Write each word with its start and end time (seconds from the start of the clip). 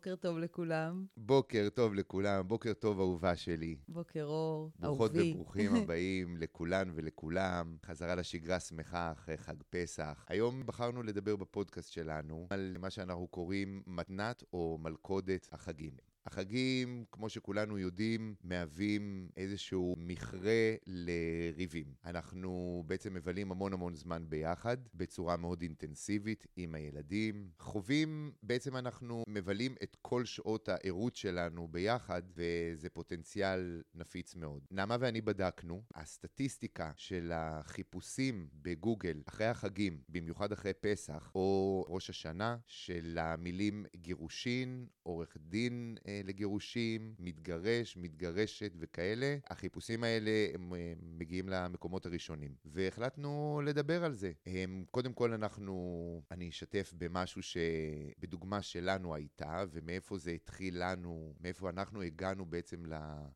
בוקר 0.00 0.16
טוב 0.16 0.38
לכולם. 0.38 1.04
בוקר 1.16 1.68
טוב 1.74 1.94
לכולם, 1.94 2.48
בוקר 2.48 2.72
טוב 2.72 3.00
אהובה 3.00 3.36
שלי. 3.36 3.76
בוקר 3.88 4.24
אור, 4.24 4.70
ברוכות 4.78 5.10
אהובי. 5.10 5.32
וברוכים 5.32 5.74
הבאים 5.76 6.36
לכולן 6.36 6.90
ולכולם. 6.94 7.76
חזרה 7.86 8.14
לשגרה 8.14 8.60
שמחה 8.60 9.12
אחרי 9.12 9.36
חג 9.36 9.54
פסח. 9.70 10.24
היום 10.28 10.66
בחרנו 10.66 11.02
לדבר 11.02 11.36
בפודקאסט 11.36 11.92
שלנו 11.92 12.46
על 12.50 12.76
מה 12.80 12.90
שאנחנו 12.90 13.26
קוראים 13.26 13.82
מתנת 13.86 14.44
או 14.52 14.78
מלכודת 14.80 15.48
החגים. 15.52 15.92
החגים, 16.30 17.04
כמו 17.12 17.28
שכולנו 17.28 17.78
יודעים, 17.78 18.34
מהווים 18.44 19.28
איזשהו 19.36 19.94
מכרה 19.98 20.74
לריבים. 20.86 21.94
אנחנו 22.04 22.82
בעצם 22.86 23.14
מבלים 23.14 23.52
המון 23.52 23.72
המון 23.72 23.94
זמן 23.94 24.24
ביחד, 24.28 24.76
בצורה 24.94 25.36
מאוד 25.36 25.62
אינטנסיבית 25.62 26.46
עם 26.56 26.74
הילדים. 26.74 27.50
חווים, 27.58 28.32
בעצם 28.42 28.76
אנחנו 28.76 29.24
מבלים 29.28 29.74
את 29.82 29.96
כל 30.02 30.24
שעות 30.24 30.68
הערות 30.68 31.16
שלנו 31.16 31.68
ביחד, 31.68 32.22
וזה 32.34 32.90
פוטנציאל 32.90 33.82
נפיץ 33.94 34.34
מאוד. 34.34 34.62
נעמה 34.70 34.96
ואני 35.00 35.20
בדקנו, 35.20 35.82
הסטטיסטיקה 35.94 36.92
של 36.96 37.32
החיפושים 37.34 38.48
בגוגל 38.52 39.22
אחרי 39.28 39.46
החגים, 39.46 40.00
במיוחד 40.08 40.52
אחרי 40.52 40.72
פסח 40.80 41.32
או 41.34 41.84
ראש 41.88 42.10
השנה, 42.10 42.56
של 42.66 43.18
המילים 43.20 43.86
גירושין, 43.96 44.86
עורך 45.02 45.36
דין 45.40 45.96
אה, 46.06 46.19
לגירושים, 46.22 47.14
מתגרש, 47.18 47.96
מתגרשת 47.96 48.72
וכאלה, 48.78 49.36
החיפושים 49.50 50.04
האלה 50.04 50.30
הם 50.54 50.72
מגיעים 51.02 51.48
למקומות 51.48 52.06
הראשונים. 52.06 52.54
והחלטנו 52.64 53.60
לדבר 53.64 54.04
על 54.04 54.12
זה. 54.12 54.32
הם, 54.46 54.84
קודם 54.90 55.12
כל 55.12 55.32
אנחנו, 55.32 56.22
אני 56.30 56.48
אשתף 56.48 56.92
במשהו 56.98 57.42
שבדוגמה 57.42 58.62
שלנו 58.62 59.14
הייתה, 59.14 59.64
ומאיפה 59.72 60.18
זה 60.18 60.30
התחיל 60.30 60.82
לנו, 60.84 61.34
מאיפה 61.40 61.70
אנחנו 61.70 62.02
הגענו 62.02 62.46
בעצם 62.46 62.82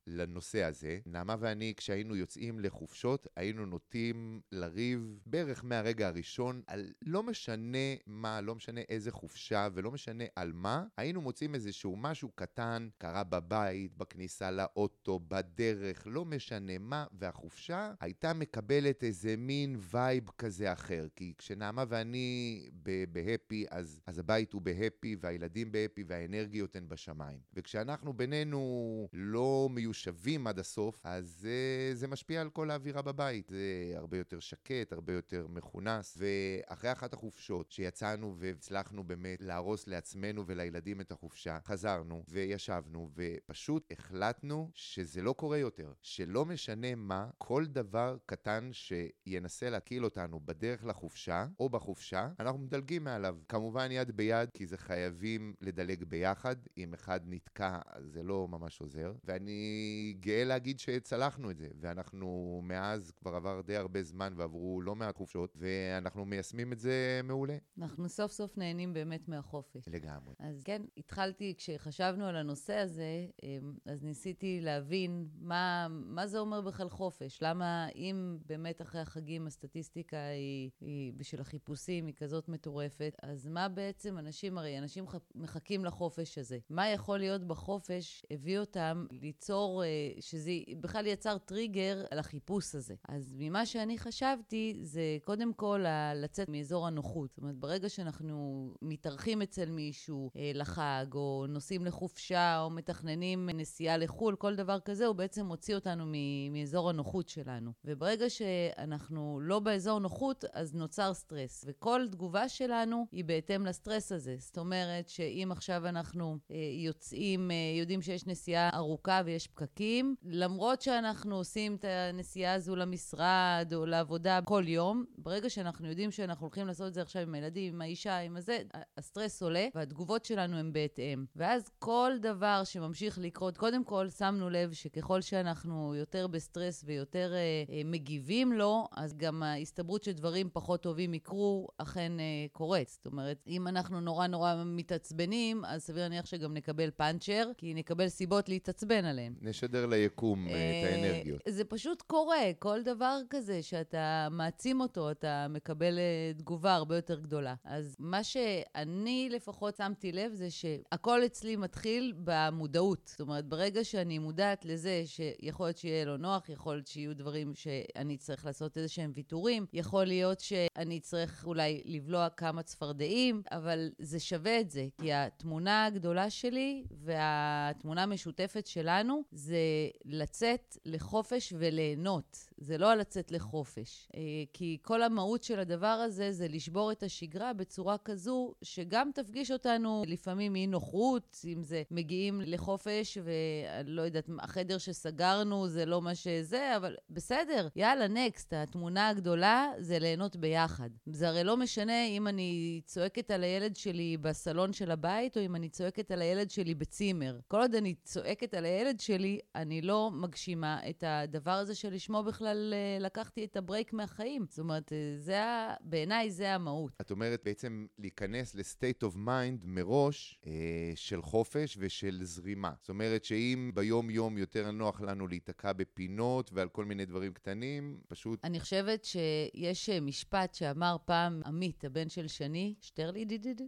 לנושא 0.06 0.64
הזה. 0.64 0.98
נעמה 1.06 1.36
ואני, 1.38 1.74
כשהיינו 1.76 2.16
יוצאים 2.16 2.60
לחופשות, 2.60 3.26
היינו 3.36 3.66
נוטים 3.66 4.40
לריב 4.52 5.20
בערך 5.26 5.64
מהרגע 5.64 6.08
הראשון 6.08 6.62
על 6.66 6.92
לא 7.02 7.22
משנה 7.22 7.78
מה, 8.06 8.40
לא 8.40 8.54
משנה 8.54 8.80
איזה 8.88 9.10
חופשה 9.10 9.68
ולא 9.74 9.90
משנה 9.90 10.24
על 10.36 10.52
מה, 10.52 10.84
היינו 10.96 11.20
מוצאים 11.20 11.54
איזשהו 11.54 11.96
משהו 11.96 12.30
קטן, 12.34 12.63
קרה 12.98 13.24
בבית, 13.24 13.96
בכניסה 13.96 14.50
לאוטו, 14.50 15.20
בדרך, 15.28 16.06
לא 16.06 16.24
משנה 16.24 16.78
מה, 16.78 17.06
והחופשה 17.12 17.92
הייתה 18.00 18.32
מקבלת 18.32 19.04
איזה 19.04 19.34
מין 19.38 19.76
vibe 19.78 20.30
כזה 20.38 20.72
אחר. 20.72 21.06
כי 21.16 21.34
כשנעמה 21.38 21.84
ואני 21.88 22.68
ב-happy, 23.12 23.66
אז, 23.70 24.00
אז 24.06 24.18
הבית 24.18 24.52
הוא 24.52 24.62
ב-happy, 24.62 25.16
והילדים 25.20 25.72
ב-happy, 25.72 26.04
והאנרגיות 26.06 26.76
הן 26.76 26.88
בשמיים. 26.88 27.38
וכשאנחנו 27.54 28.12
בינינו 28.12 29.08
לא 29.12 29.68
מיושבים 29.70 30.46
עד 30.46 30.58
הסוף, 30.58 31.00
אז 31.04 31.36
זה, 31.40 31.90
זה 31.94 32.08
משפיע 32.08 32.40
על 32.40 32.50
כל 32.50 32.70
האווירה 32.70 33.02
בבית. 33.02 33.48
זה 33.48 33.92
הרבה 33.96 34.18
יותר 34.18 34.40
שקט, 34.40 34.92
הרבה 34.92 35.12
יותר 35.12 35.46
מכונס. 35.48 36.18
ואחרי 36.18 36.92
אחת 36.92 37.12
החופשות 37.12 37.72
שיצאנו 37.72 38.34
והצלחנו 38.38 39.04
באמת 39.04 39.40
להרוס 39.42 39.86
לעצמנו 39.86 40.46
ולילדים 40.46 41.00
את 41.00 41.12
החופשה, 41.12 41.58
חזרנו 41.64 42.24
וישבנו 42.54 43.10
ופשוט 43.14 43.92
החלטנו 43.92 44.70
שזה 44.74 45.22
לא 45.22 45.32
קורה 45.32 45.58
יותר. 45.58 45.92
שלא 46.02 46.44
משנה 46.44 46.94
מה, 46.94 47.30
כל 47.38 47.66
דבר 47.66 48.16
קטן 48.26 48.70
שינסה 48.72 49.70
להקיל 49.70 50.04
אותנו 50.04 50.40
בדרך 50.40 50.84
לחופשה 50.84 51.46
או 51.60 51.68
בחופשה, 51.68 52.28
אנחנו 52.40 52.58
מדלגים 52.58 53.04
מעליו. 53.04 53.36
כמובן 53.48 53.88
יד 53.90 54.10
ביד, 54.10 54.50
כי 54.54 54.66
זה 54.66 54.76
חייבים 54.78 55.54
לדלג 55.60 56.04
ביחד. 56.04 56.56
אם 56.78 56.94
אחד 56.94 57.20
נתקע, 57.24 57.78
זה 58.00 58.22
לא 58.22 58.48
ממש 58.48 58.80
עוזר. 58.80 59.12
ואני 59.24 60.16
גאה 60.20 60.44
להגיד 60.44 60.78
שצלחנו 60.78 61.50
את 61.50 61.58
זה, 61.58 61.68
ואנחנו 61.80 62.60
מאז 62.64 63.10
כבר 63.10 63.34
עבר 63.34 63.60
די 63.60 63.76
הרבה 63.76 64.02
זמן 64.02 64.32
ועברו 64.36 64.82
לא 64.82 64.94
מעט 64.94 65.16
חופשות, 65.16 65.56
ואנחנו 65.56 66.24
מיישמים 66.24 66.72
את 66.72 66.78
זה 66.78 67.20
מעולה. 67.24 67.56
אנחנו 67.78 68.08
סוף 68.08 68.32
סוף 68.32 68.58
נהנים 68.58 68.94
באמת 68.94 69.28
מהחופש. 69.28 69.88
לגמרי. 69.88 70.34
אז 70.38 70.62
כן, 70.64 70.82
התחלתי, 70.96 71.54
כשחשבנו 71.58 72.26
על 72.26 72.36
הנושא 72.44 72.74
הזה, 72.74 73.26
אמ, 73.42 73.74
אז 73.86 74.02
ניסיתי 74.02 74.60
להבין 74.60 75.28
מה, 75.40 75.86
מה 75.90 76.26
זה 76.26 76.38
אומר 76.38 76.60
בכלל 76.60 76.88
חופש. 76.88 77.38
למה 77.42 77.88
אם 77.94 78.38
באמת 78.46 78.82
אחרי 78.82 79.00
החגים 79.00 79.46
הסטטיסטיקה 79.46 80.16
היא, 80.26 80.70
היא 80.80 81.12
בשביל 81.16 81.40
החיפושים 81.40 82.06
היא 82.06 82.14
כזאת 82.14 82.48
מטורפת, 82.48 83.16
אז 83.22 83.46
מה 83.46 83.68
בעצם 83.68 84.18
אנשים, 84.18 84.58
הרי 84.58 84.78
אנשים 84.78 85.04
מחכים 85.34 85.84
לחופש 85.84 86.38
הזה. 86.38 86.58
מה 86.70 86.88
יכול 86.88 87.18
להיות 87.18 87.44
בחופש 87.44 88.22
הביא 88.30 88.58
אותם 88.58 89.06
ליצור, 89.10 89.84
אה, 89.84 89.88
שזה 90.20 90.52
בכלל 90.80 91.06
יצר 91.06 91.38
טריגר 91.38 92.04
על 92.10 92.18
החיפוש 92.18 92.74
הזה. 92.74 92.94
אז 93.08 93.36
ממה 93.38 93.66
שאני 93.66 93.98
חשבתי, 93.98 94.78
זה 94.82 95.18
קודם 95.24 95.54
כל 95.54 95.84
לצאת 96.14 96.48
מאזור 96.48 96.86
הנוחות. 96.86 97.30
זאת 97.30 97.38
אומרת, 97.38 97.56
ברגע 97.56 97.88
שאנחנו 97.88 98.68
מתארחים 98.82 99.42
אצל 99.42 99.70
מישהו 99.70 100.30
אה, 100.36 100.50
לחג, 100.54 101.06
או 101.14 101.46
נוסעים 101.48 101.84
לחופשה, 101.84 102.33
או 102.34 102.70
מתכננים 102.70 103.50
נסיעה 103.54 103.96
לחו"ל, 103.96 104.36
כל 104.36 104.54
דבר 104.54 104.80
כזה, 104.80 105.06
הוא 105.06 105.16
בעצם 105.16 105.46
מוציא 105.46 105.74
אותנו 105.74 106.04
מאזור 106.50 106.90
הנוחות 106.90 107.28
שלנו. 107.28 107.72
וברגע 107.84 108.30
שאנחנו 108.30 109.40
לא 109.42 109.58
באזור 109.58 109.98
נוחות, 109.98 110.44
אז 110.52 110.74
נוצר 110.74 111.14
סטרס. 111.14 111.64
וכל 111.66 112.06
תגובה 112.10 112.48
שלנו 112.48 113.06
היא 113.12 113.24
בהתאם 113.24 113.66
לסטרס 113.66 114.12
הזה. 114.12 114.36
זאת 114.38 114.58
אומרת 114.58 115.08
שאם 115.08 115.48
עכשיו 115.52 115.86
אנחנו 115.86 116.38
אה, 116.50 116.56
יוצאים, 116.84 117.50
אה, 117.50 117.56
יודעים 117.80 118.02
שיש 118.02 118.26
נסיעה 118.26 118.70
ארוכה 118.74 119.20
ויש 119.24 119.46
פקקים, 119.46 120.14
למרות 120.22 120.82
שאנחנו 120.82 121.36
עושים 121.36 121.74
את 121.74 121.84
הנסיעה 121.84 122.54
הזו 122.54 122.76
למשרד 122.76 123.72
או 123.74 123.86
לעבודה 123.86 124.40
כל 124.44 124.64
יום, 124.66 125.04
ברגע 125.18 125.50
שאנחנו 125.50 125.88
יודעים 125.88 126.10
שאנחנו 126.10 126.46
הולכים 126.46 126.66
לעשות 126.66 126.86
את 126.88 126.94
זה 126.94 127.02
עכשיו 127.02 127.22
עם 127.22 127.34
הילדים, 127.34 127.74
עם 127.74 127.80
האישה, 127.80 128.18
עם 128.18 128.36
הזה, 128.36 128.58
הסטרס 128.96 129.42
עולה 129.42 129.68
והתגובות 129.74 130.24
שלנו 130.24 130.56
הן 130.56 130.72
בהתאם. 130.72 131.24
ואז 131.36 131.70
כל 131.78 132.12
דבר 132.24 132.62
שממשיך 132.64 133.18
לקרות, 133.18 133.58
קודם 133.58 133.84
כל 133.84 134.10
שמנו 134.10 134.50
לב 134.50 134.72
שככל 134.72 135.20
שאנחנו 135.20 135.94
יותר 135.94 136.26
בסטרס 136.26 136.84
ויותר 136.86 137.32
אה, 137.34 137.38
אה, 137.74 137.82
מגיבים 137.84 138.52
לו, 138.52 138.88
אז 138.96 139.16
גם 139.16 139.42
ההסתברות 139.42 140.04
שדברים 140.04 140.48
פחות 140.52 140.82
טובים 140.82 141.14
יקרו 141.14 141.68
אכן 141.78 142.12
אה, 142.20 142.24
קורית. 142.52 142.88
זאת 142.88 143.06
אומרת, 143.06 143.42
אם 143.46 143.68
אנחנו 143.68 144.00
נורא 144.00 144.26
נורא 144.26 144.54
מתעצבנים, 144.66 145.64
אז 145.64 145.82
סביר 145.82 146.02
להניח 146.02 146.26
שגם 146.26 146.54
נקבל 146.54 146.90
פאנצ'ר, 146.90 147.50
כי 147.56 147.74
נקבל 147.74 148.08
סיבות 148.08 148.48
להתעצבן 148.48 149.04
עליהם. 149.04 149.34
נשדר 149.40 149.86
ליקום 149.86 150.48
אה, 150.48 150.52
את 150.52 150.92
האנרגיות. 150.92 151.40
אה, 151.46 151.52
זה 151.52 151.64
פשוט 151.64 152.02
קורה, 152.02 152.42
כל 152.58 152.82
דבר 152.82 153.18
כזה 153.30 153.62
שאתה 153.62 154.28
מעצים 154.30 154.80
אותו, 154.80 155.10
אתה 155.10 155.46
מקבל 155.50 155.98
אה, 155.98 156.32
תגובה 156.38 156.74
הרבה 156.74 156.96
יותר 156.96 157.20
גדולה. 157.20 157.54
אז 157.64 157.96
מה 157.98 158.24
שאני 158.24 159.28
לפחות 159.32 159.76
שמתי 159.76 160.12
לב 160.12 160.32
זה 160.32 160.50
שהכל 160.50 161.24
אצלי 161.26 161.56
מתחיל 161.56 162.13
במודעות. 162.24 163.06
זאת 163.06 163.20
אומרת, 163.20 163.44
ברגע 163.46 163.84
שאני 163.84 164.18
מודעת 164.18 164.64
לזה 164.64 165.02
שיכול 165.06 165.66
להיות 165.66 165.78
שיהיה 165.78 166.04
לא 166.04 166.16
נוח, 166.16 166.48
יכול 166.48 166.74
להיות 166.74 166.86
שיהיו 166.86 167.16
דברים 167.16 167.54
שאני 167.54 168.14
אצטרך 168.14 168.44
לעשות 168.44 168.76
איזה 168.76 168.88
שהם 168.88 169.12
ויתורים, 169.14 169.66
יכול 169.72 170.04
להיות 170.04 170.40
שאני 170.40 170.98
אצטרך 170.98 171.44
אולי 171.46 171.82
לבלוע 171.84 172.28
כמה 172.28 172.62
צפרדעים, 172.62 173.42
אבל 173.52 173.90
זה 173.98 174.20
שווה 174.20 174.60
את 174.60 174.70
זה, 174.70 174.86
כי 175.00 175.12
התמונה 175.12 175.86
הגדולה 175.86 176.30
שלי 176.30 176.84
והתמונה 176.90 178.02
המשותפת 178.02 178.66
שלנו 178.66 179.22
זה 179.32 179.58
לצאת 180.04 180.76
לחופש 180.84 181.52
וליהנות. 181.58 182.38
זה 182.64 182.78
לא 182.78 182.94
לצאת 182.94 183.30
לחופש. 183.30 184.08
אה, 184.16 184.20
כי 184.52 184.78
כל 184.82 185.02
המהות 185.02 185.42
של 185.42 185.60
הדבר 185.60 185.86
הזה 185.86 186.32
זה 186.32 186.48
לשבור 186.48 186.92
את 186.92 187.02
השגרה 187.02 187.52
בצורה 187.52 187.98
כזו 187.98 188.54
שגם 188.62 189.10
תפגיש 189.14 189.50
אותנו 189.50 190.02
לפעמים 190.06 190.52
מאי 190.52 190.66
נוחות, 190.66 191.36
אם 191.44 191.62
זה 191.62 191.82
מגיעים 191.90 192.40
לחופש 192.40 193.18
ואני 193.24 193.90
לא 193.90 194.02
יודעת, 194.02 194.28
החדר 194.38 194.78
שסגרנו 194.78 195.68
זה 195.68 195.86
לא 195.86 196.02
מה 196.02 196.14
שזה, 196.14 196.76
אבל 196.76 196.96
בסדר, 197.10 197.68
יאללה, 197.76 198.08
נקסט. 198.08 198.52
התמונה 198.52 199.08
הגדולה 199.08 199.72
זה 199.78 199.98
ליהנות 199.98 200.36
ביחד. 200.36 200.90
זה 201.06 201.28
הרי 201.28 201.44
לא 201.44 201.56
משנה 201.56 202.06
אם 202.06 202.28
אני 202.28 202.80
צועקת 202.84 203.30
על 203.30 203.44
הילד 203.44 203.76
שלי 203.76 204.16
בסלון 204.16 204.72
של 204.72 204.90
הבית, 204.90 205.36
או 205.36 205.42
אם 205.42 205.56
אני 205.56 205.68
צועקת 205.68 206.10
על 206.10 206.22
הילד 206.22 206.50
שלי 206.50 206.74
בצימר. 206.74 207.38
כל 207.48 207.60
עוד 207.60 207.74
אני 207.74 207.94
צועקת 207.94 208.54
על 208.54 208.64
הילד 208.64 209.00
שלי, 209.00 209.38
אני 209.54 209.82
לא 209.82 210.10
מגשימה 210.10 210.88
את 210.90 211.04
הדבר 211.06 211.50
הזה 211.50 211.74
שלשמו 211.74 212.22
בכלל 212.22 212.53
אה, 212.72 212.98
לקחתי 213.00 213.44
את 213.44 213.56
הברייק 213.56 213.92
מהחיים. 213.92 214.46
זאת 214.48 214.58
אומרת, 214.58 214.92
אה, 214.92 214.98
זה 215.18 215.44
ה... 215.44 215.74
בעיניי 215.80 216.30
זה 216.30 216.54
המהות. 216.54 216.92
את 217.00 217.10
אומרת 217.10 217.40
בעצם 217.44 217.86
להיכנס 217.98 218.54
ל-state 218.54 219.06
of 219.08 219.14
mind 219.14 219.64
מראש 219.64 220.38
אה, 220.46 220.52
של 220.94 221.22
חופש 221.22 221.76
ושל 221.80 222.18
זרימה. 222.22 222.72
זאת 222.80 222.88
אומרת 222.88 223.24
שאם 223.24 223.70
ביום-יום 223.74 224.38
יותר 224.38 224.70
נוח 224.70 225.00
לנו 225.00 225.26
להיתקע 225.26 225.72
בפינות 225.72 226.50
ועל 226.52 226.68
כל 226.68 226.84
מיני 226.84 227.06
דברים 227.06 227.32
קטנים, 227.32 228.00
פשוט... 228.08 228.44
אני 228.44 228.60
חושבת 228.60 229.04
שיש 229.04 229.90
משפט 229.90 230.54
שאמר 230.54 230.96
פעם 231.04 231.42
עמית, 231.46 231.84
הבן 231.84 232.08
של 232.08 232.28
שני, 232.28 232.74
שטרלי 232.80 233.24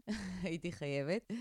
הייתי 0.42 0.72
חייבת. 0.72 1.32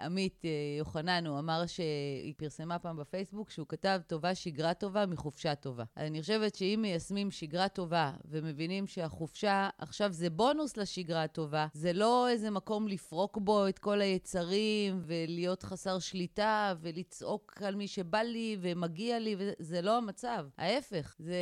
עמית 0.00 0.42
אה, 0.44 0.50
יוחנן, 0.78 1.26
הוא 1.26 1.38
אמר 1.38 1.66
שהיא 1.66 2.34
פרסמה 2.36 2.78
פעם 2.78 2.96
בפייסבוק 2.96 3.50
שהוא 3.50 3.66
כתב 3.68 4.00
טובה 4.06 4.34
שגרה 4.34 4.74
טובה 4.74 5.06
מחופשה 5.06 5.54
טובה. 5.54 5.84
אני 5.96 6.20
חושבת 6.20 6.54
שאם 6.54 6.78
מיישמים 6.82 7.30
שגרה 7.30 7.68
טובה 7.68 8.12
ומבינים 8.24 8.86
שהחופשה 8.86 9.68
עכשיו 9.78 10.12
זה 10.12 10.30
בונוס 10.30 10.76
לשגרה 10.76 11.22
הטובה, 11.22 11.66
זה 11.72 11.92
לא 11.92 12.28
איזה 12.28 12.50
מקום 12.50 12.88
לפרוק 12.88 13.38
בו 13.38 13.68
את 13.68 13.78
כל 13.78 14.00
היצרים 14.00 15.00
ולהיות 15.06 15.62
חסר 15.62 15.98
שליטה 15.98 16.74
ולצעוק 16.80 17.62
על 17.62 17.74
מי 17.74 17.88
שבא 17.88 18.18
לי 18.18 18.56
ומגיע 18.60 19.18
לי, 19.18 19.36
זה 19.58 19.82
לא 19.82 19.96
המצב. 19.96 20.46
ההפך, 20.58 21.16
זה 21.18 21.36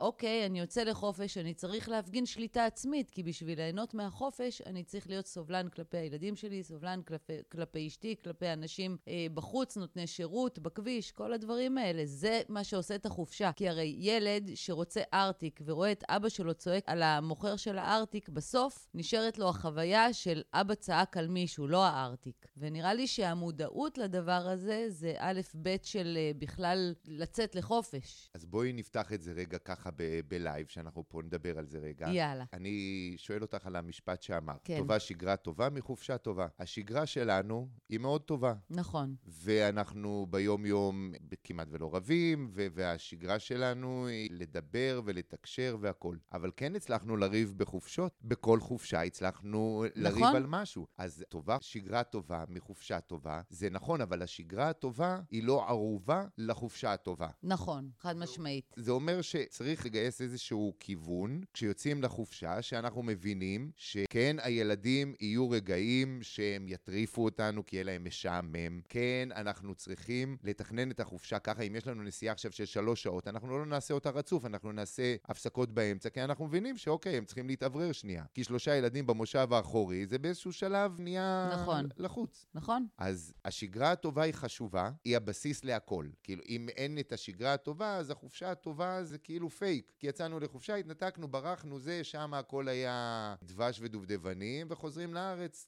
אוקיי, 0.00 0.46
אני 0.46 0.60
יוצא 0.60 0.82
לחופש, 0.82 1.38
אני 1.38 1.54
צריך 1.54 1.88
להפגין 1.88 2.26
שליטה 2.26 2.64
עצמית, 2.66 3.10
כי 3.10 3.22
בשביל 3.22 3.58
ליהנות 3.58 3.94
מהחופש 3.94 4.62
אני 4.66 4.84
צריך 4.84 5.08
להיות 5.08 5.26
סובלן 5.26 5.68
כלפי 5.68 5.96
הילדים 5.96 6.36
שלי, 6.36 6.62
סובלן 6.62 7.02
כלפי, 7.02 7.32
כלפי 7.52 7.86
אשתי, 7.86 7.99
כלפי 8.24 8.52
אנשים 8.52 8.96
אה, 9.08 9.26
בחוץ, 9.34 9.76
נותני 9.76 10.06
שירות, 10.06 10.58
בכביש, 10.58 11.12
כל 11.12 11.32
הדברים 11.32 11.78
האלה. 11.78 12.06
זה 12.06 12.40
מה 12.48 12.64
שעושה 12.64 12.94
את 12.94 13.06
החופשה. 13.06 13.50
כי 13.56 13.68
הרי 13.68 13.96
ילד 13.98 14.50
שרוצה 14.54 15.00
ארטיק 15.14 15.60
ורואה 15.64 15.92
את 15.92 16.04
אבא 16.08 16.28
שלו 16.28 16.54
צועק 16.54 16.84
על 16.86 17.02
המוכר 17.02 17.56
של 17.56 17.78
הארטיק, 17.78 18.28
בסוף 18.28 18.88
נשארת 18.94 19.38
לו 19.38 19.48
החוויה 19.48 20.12
של 20.12 20.42
אבא 20.54 20.74
צעק 20.74 21.16
על 21.16 21.28
מישהו, 21.28 21.66
לא 21.66 21.84
הארטיק. 21.84 22.46
ונראה 22.56 22.94
לי 22.94 23.06
שהמודעות 23.06 23.98
לדבר 23.98 24.32
הזה 24.32 24.84
זה 24.88 25.14
א' 25.18 25.40
ב' 25.62 25.76
של 25.82 26.18
אה, 26.20 26.30
בכלל 26.38 26.94
לצאת 27.06 27.54
לחופש. 27.54 28.30
אז 28.34 28.44
בואי 28.44 28.72
נפתח 28.72 29.12
את 29.12 29.22
זה 29.22 29.32
רגע 29.32 29.58
ככה 29.58 29.90
בלייב, 30.28 30.66
שאנחנו 30.66 31.04
פה 31.08 31.22
נדבר 31.22 31.58
על 31.58 31.66
זה 31.66 31.78
רגע. 31.78 32.08
יאללה. 32.08 32.44
אני 32.52 33.14
שואל 33.16 33.42
אותך 33.42 33.66
על 33.66 33.76
המשפט 33.76 34.22
שאמרת. 34.22 34.60
כן. 34.64 34.78
טובה 34.78 34.98
שגרה 34.98 35.36
טובה 35.36 35.70
מחופשה 35.70 36.18
טובה. 36.18 36.46
השגרה 36.58 37.06
שלנו 37.06 37.68
היא 37.90 37.98
מאוד 37.98 38.20
טובה. 38.20 38.54
נכון. 38.70 39.14
ואנחנו 39.26 40.26
ביום-יום 40.30 41.12
כמעט 41.44 41.68
ולא 41.70 41.94
רבים, 41.94 42.48
ו- 42.52 42.66
והשגרה 42.74 43.38
שלנו 43.38 44.06
היא 44.06 44.28
לדבר 44.32 45.00
ולתקשר 45.04 45.76
והכול. 45.80 46.18
אבל 46.32 46.50
כן 46.56 46.76
הצלחנו 46.76 47.16
לריב 47.16 47.54
בחופשות. 47.56 48.12
בכל 48.22 48.60
חופשה 48.60 49.02
הצלחנו 49.02 49.84
נכון. 49.96 50.02
לריב 50.02 50.36
על 50.36 50.46
משהו. 50.46 50.86
אז 50.98 51.24
טובה, 51.28 51.56
שגרה 51.60 52.02
טובה 52.02 52.44
מחופשה 52.48 53.00
טובה, 53.00 53.40
זה 53.48 53.70
נכון, 53.70 54.00
אבל 54.00 54.22
השגרה 54.22 54.68
הטובה 54.68 55.20
היא 55.30 55.44
לא 55.44 55.68
ערובה 55.68 56.24
לחופשה 56.38 56.92
הטובה. 56.92 57.28
נכון, 57.42 57.90
חד 57.98 58.16
משמעית. 58.16 58.74
זה 58.76 58.90
אומר 58.90 59.22
שצריך 59.22 59.86
לגייס 59.86 60.20
איזשהו 60.20 60.74
כיוון 60.80 61.40
כשיוצאים 61.52 62.02
לחופשה, 62.02 62.62
שאנחנו 62.62 63.02
מבינים 63.02 63.70
שכן, 63.76 64.36
הילדים 64.42 65.14
יהיו 65.20 65.50
רגעים 65.50 66.18
שהם 66.22 66.68
יטריפו 66.68 67.24
אותנו 67.24 67.66
כי 67.66 67.79
יהיה 67.80 67.84
להם 67.84 68.04
משעמם. 68.04 68.80
כן, 68.88 69.28
אנחנו 69.36 69.74
צריכים 69.74 70.36
לתכנן 70.44 70.90
את 70.90 71.00
החופשה 71.00 71.38
ככה. 71.38 71.62
אם 71.62 71.76
יש 71.76 71.86
לנו 71.86 72.02
נסיעה 72.02 72.32
עכשיו 72.32 72.52
של 72.52 72.64
שלוש 72.64 73.02
שעות, 73.02 73.28
אנחנו 73.28 73.58
לא 73.58 73.66
נעשה 73.66 73.94
אותה 73.94 74.10
רצוף, 74.10 74.44
אנחנו 74.44 74.72
נעשה 74.72 75.16
הפסקות 75.24 75.74
באמצע, 75.74 76.10
כי 76.10 76.24
אנחנו 76.24 76.46
מבינים 76.46 76.76
שאוקיי, 76.76 77.16
הם 77.16 77.24
צריכים 77.24 77.48
להתאוורר 77.48 77.92
שנייה. 77.92 78.24
כי 78.34 78.44
שלושה 78.44 78.76
ילדים 78.76 79.06
במושב 79.06 79.52
האחורי, 79.52 80.06
זה 80.06 80.18
באיזשהו 80.18 80.52
שלב 80.52 81.00
נהיה 81.00 81.50
נכון. 81.52 81.88
לחוץ. 81.96 82.46
נכון? 82.54 82.86
אז 82.98 83.32
השגרה 83.44 83.92
הטובה 83.92 84.22
היא 84.22 84.34
חשובה, 84.34 84.90
היא 85.04 85.16
הבסיס 85.16 85.64
להכל. 85.64 86.06
כאילו, 86.22 86.42
אם 86.48 86.68
אין 86.76 86.98
את 86.98 87.12
השגרה 87.12 87.54
הטובה, 87.54 87.96
אז 87.96 88.10
החופשה 88.10 88.50
הטובה 88.50 89.04
זה 89.04 89.18
כאילו 89.18 89.50
פייק. 89.50 89.92
כי 89.98 90.06
יצאנו 90.06 90.40
לחופשה, 90.40 90.74
התנתקנו, 90.74 91.28
ברחנו, 91.28 91.78
זה, 91.78 92.04
שם 92.04 92.34
הכל 92.34 92.68
היה 92.68 93.34
דבש 93.42 93.80
ודובדבנים, 93.82 94.66
וחוזרים 94.70 95.14
לארץ 95.14 95.66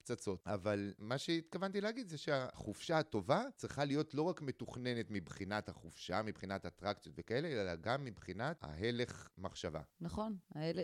לפצצות. 0.00 0.42
אבל 0.46 0.92
מה 0.98 1.18
שהתכוונתי 1.18 1.80
להגיד 1.80 2.08
זה 2.08 2.18
שהחופשה 2.18 2.98
הטובה 2.98 3.42
צריכה 3.56 3.84
להיות 3.84 4.14
לא 4.14 4.22
רק 4.22 4.42
מתוכננת 4.42 5.06
מבחינת 5.10 5.68
החופשה, 5.68 6.22
מבחינת 6.22 6.66
אטרקציות 6.66 7.14
וכאלה, 7.18 7.48
אלא 7.48 7.74
גם 7.76 8.04
מבחינת 8.04 8.64
ההלך 8.64 9.28
מחשבה. 9.38 9.80
נכון. 10.00 10.36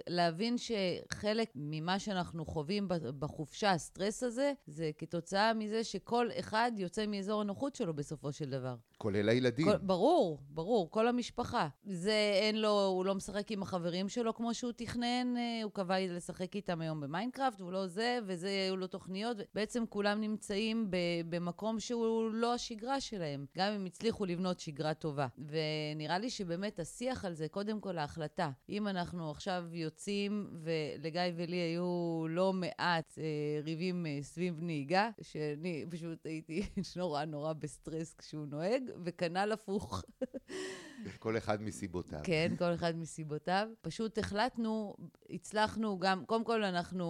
להבין 0.09 0.57
שחלק 0.59 1.51
ממה 1.55 1.99
שאנחנו 1.99 2.45
חווים 2.45 2.89
בחופשה, 3.19 3.71
הסטרס 3.71 4.23
הזה, 4.23 4.53
זה 4.67 4.91
כתוצאה 4.99 5.55
מזה 5.55 5.85
שכל 5.85 6.29
אחד 6.39 6.73
יוצא 6.77 7.07
מאזור 7.07 7.41
הנוחות 7.41 7.75
שלו 7.75 7.95
בסופו 7.95 8.33
של 8.33 8.51
דבר. 8.51 8.77
כולל 8.99 9.29
הילדים. 9.29 9.67
כל, 9.67 9.77
ברור, 9.77 10.43
ברור, 10.49 10.91
כל 10.91 11.09
המשפחה. 11.09 11.69
זה 11.85 12.39
אין 12.41 12.61
לו, 12.61 12.85
הוא 12.85 13.05
לא 13.05 13.15
משחק 13.15 13.53
עם 13.53 13.63
החברים 13.63 14.09
שלו 14.09 14.35
כמו 14.35 14.55
שהוא 14.55 14.73
תכנן, 14.77 15.37
אה, 15.37 15.63
הוא 15.63 15.73
קבע 15.73 15.95
לשחק 16.01 16.57
איתם 16.57 16.81
היום 16.81 17.01
במיינקראפט, 17.01 17.61
והוא 17.61 17.73
לא 17.73 17.87
זה, 17.87 18.19
וזה, 18.27 18.49
היו 18.49 18.77
לו 18.77 18.87
תוכניות. 19.07 19.37
בעצם 19.55 19.85
כולם 19.89 20.21
נמצאים 20.21 20.91
במקום 21.29 21.81
שהוא 21.81 22.31
לא 22.33 22.55
השגרה 22.55 23.01
שלהם, 23.01 23.47
גם 23.57 23.73
אם 23.73 23.85
הצליחו 23.85 24.27
לבנות 24.27 24.61
שגרה 24.61 24.95
טובה. 24.95 25.27
ונראה 25.39 26.19
לי 26.19 26.31
שבאמת 26.31 26.79
השיח 26.79 27.25
על 27.25 27.35
זה, 27.35 27.49
קודם 27.49 27.81
כל 27.81 27.99
ההחלטה. 27.99 28.51
אם 28.69 28.89
אנחנו 28.89 29.31
עכשיו 29.31 29.65
יוצאים, 29.73 30.51
ולגיא 30.63 31.21
ולי 31.37 31.57
היו 31.57 32.27
לא 32.29 32.53
מעט 32.53 33.19
אה, 33.19 33.61
ריבים 33.65 34.07
אה, 34.07 34.19
סביב 34.23 34.59
נהיגה, 34.61 35.11
שאני 35.23 35.87
פשוט 35.91 36.27
הייתי 36.27 36.63
נורא 36.97 37.25
נורא 37.25 37.53
בסטרס 37.53 38.15
כשהוא 38.15 38.47
נוהג, 38.47 38.83
וכנ"ל 39.05 39.53
הפוך. 39.53 40.03
כל 41.19 41.37
אחד 41.37 41.63
מסיבותיו. 41.63 42.21
כן, 42.25 42.53
כל 42.59 42.75
אחד 42.75 42.97
מסיבותיו. 42.97 43.69
פשוט 43.81 44.19
החלטנו, 44.19 44.95
הצלחנו 45.31 45.99
גם, 45.99 46.25
קודם 46.25 46.45
כל 46.45 46.65
אנחנו 46.65 47.07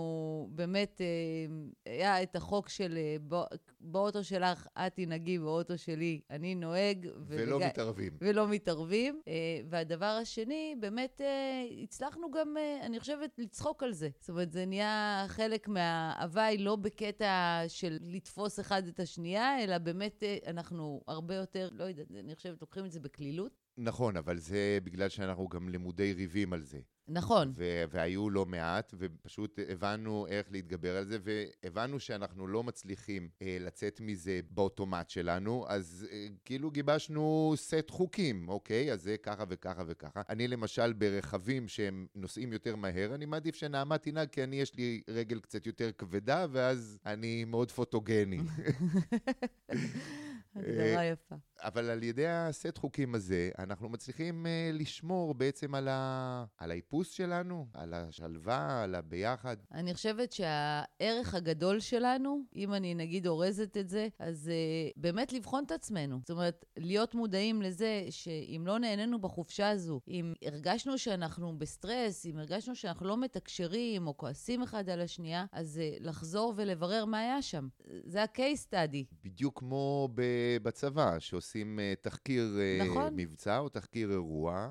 באמת, 0.52 1.00
אה, 1.00 1.06
היה 1.92 2.22
את 2.22 2.36
החוק 2.36 2.68
של 2.68 2.94
אה, 2.96 3.16
בא, 3.20 3.44
באוטו 3.80 4.24
שלך 4.24 4.66
את 4.78 4.94
תנהגי, 4.94 5.38
באוטו 5.38 5.78
שלי 5.78 6.20
אני 6.30 6.54
נוהג. 6.54 7.06
ולא 7.26 7.56
וגיא- 7.56 7.66
מתערבים. 7.66 8.12
ולא 8.20 8.48
מתערבים. 8.48 9.20
אה, 9.28 9.32
והדבר 9.68 10.18
השני, 10.22 10.74
באמת 10.80 11.20
הצלחנו 11.82 12.30
גם, 12.30 12.54
אני 12.82 13.00
חושבת, 13.00 13.30
לצחוק 13.38 13.82
על 13.82 13.92
זה. 13.92 14.08
זאת 14.20 14.28
אומרת, 14.30 14.52
זה 14.52 14.66
נהיה 14.66 15.24
חלק 15.28 15.68
מההוואי, 15.68 16.58
לא 16.58 16.76
בקטע 16.76 17.62
של 17.68 17.98
לתפוס 18.00 18.60
אחד 18.60 18.86
את 18.86 19.00
השנייה, 19.00 19.64
אלא 19.64 19.78
באמת 19.78 20.22
אנחנו 20.46 21.00
הרבה 21.08 21.34
יותר, 21.34 21.68
לא 21.72 21.84
יודעת, 21.84 22.06
אני 22.10 22.34
חושבת, 22.34 22.60
לוקחים 22.60 22.84
את 22.84 22.92
זה 22.92 23.00
בקלילות. 23.00 23.65
נכון, 23.78 24.16
אבל 24.16 24.38
זה 24.38 24.78
בגלל 24.84 25.08
שאנחנו 25.08 25.48
גם 25.48 25.68
למודי 25.68 26.12
ריבים 26.12 26.52
על 26.52 26.62
זה. 26.62 26.78
נכון. 27.08 27.52
ו- 27.56 27.84
והיו 27.90 28.30
לא 28.30 28.46
מעט, 28.46 28.94
ופשוט 28.98 29.58
הבנו 29.68 30.26
איך 30.26 30.46
להתגבר 30.50 30.96
על 30.96 31.04
זה, 31.04 31.18
והבנו 31.22 32.00
שאנחנו 32.00 32.46
לא 32.46 32.64
מצליחים 32.64 33.28
אה, 33.42 33.56
לצאת 33.60 34.00
מזה 34.00 34.40
באוטומט 34.50 35.10
שלנו, 35.10 35.64
אז 35.68 36.06
אה, 36.12 36.26
כאילו 36.44 36.70
גיבשנו 36.70 37.52
סט 37.56 37.90
חוקים, 37.90 38.48
אוקיי? 38.48 38.92
אז 38.92 39.02
זה 39.02 39.16
ככה 39.16 39.44
וככה 39.48 39.82
וככה. 39.86 40.22
אני 40.28 40.48
למשל 40.48 40.92
ברכבים 40.92 41.68
שהם 41.68 42.06
נוסעים 42.14 42.52
יותר 42.52 42.76
מהר, 42.76 43.14
אני 43.14 43.26
מעדיף 43.26 43.54
שנעמה 43.54 43.98
תנהג, 43.98 44.28
כי 44.28 44.44
אני 44.44 44.60
יש 44.60 44.74
לי 44.74 45.02
רגל 45.08 45.40
קצת 45.40 45.66
יותר 45.66 45.90
כבדה, 45.98 46.46
ואז 46.50 46.98
אני 47.06 47.44
מאוד 47.44 47.70
פוטוגני. 47.70 48.38
הגדרה 50.56 51.04
יפה. 51.04 51.34
אבל 51.60 51.90
על 51.90 52.02
ידי 52.02 52.26
הסט 52.26 52.78
חוקים 52.78 53.14
הזה, 53.14 53.50
אנחנו 53.58 53.88
מצליחים 53.88 54.46
uh, 54.46 54.78
לשמור 54.78 55.34
בעצם 55.34 55.74
על, 55.74 55.88
ה... 55.88 56.44
על 56.58 56.70
האיפוס 56.70 57.10
שלנו, 57.10 57.66
על 57.74 57.94
השלווה, 57.94 58.82
על 58.82 58.94
הביחד. 58.94 59.56
אני 59.72 59.94
חושבת 59.94 60.32
שהערך 60.32 61.34
הגדול 61.34 61.80
שלנו, 61.80 62.42
אם 62.56 62.74
אני 62.74 62.94
נגיד 62.94 63.26
אורזת 63.26 63.76
את 63.76 63.88
זה, 63.88 64.08
אז 64.18 64.50
uh, 64.50 64.92
באמת 64.96 65.32
לבחון 65.32 65.64
את 65.64 65.72
עצמנו. 65.72 66.18
זאת 66.20 66.30
אומרת, 66.30 66.64
להיות 66.76 67.14
מודעים 67.14 67.62
לזה 67.62 68.06
שאם 68.10 68.62
לא 68.66 68.78
נהנינו 68.78 69.20
בחופשה 69.20 69.70
הזו, 69.70 70.00
אם 70.08 70.32
הרגשנו 70.44 70.98
שאנחנו 70.98 71.58
בסטרס, 71.58 72.26
אם 72.26 72.38
הרגשנו 72.38 72.74
שאנחנו 72.74 73.06
לא 73.06 73.16
מתקשרים 73.16 74.06
או 74.06 74.16
כועסים 74.16 74.62
אחד 74.62 74.88
על 74.88 75.00
השנייה, 75.00 75.44
אז 75.52 75.80
uh, 75.82 76.04
לחזור 76.04 76.52
ולברר 76.56 77.04
מה 77.04 77.18
היה 77.18 77.42
שם. 77.42 77.68
זה 78.04 78.22
ה-case 78.22 78.72
study. 78.72 79.04
בדיוק 79.24 79.58
כמו 79.58 80.08
ב- 80.14 80.22
בצבא, 80.62 81.18
שעושים 81.18 81.78
uh, 81.78 82.02
תחקיר 82.02 82.56
uh, 82.56 82.84
נכון. 82.88 83.12
מבצע 83.16 83.58
או 83.58 83.68
תחקיר 83.68 84.10
אירוע, 84.10 84.70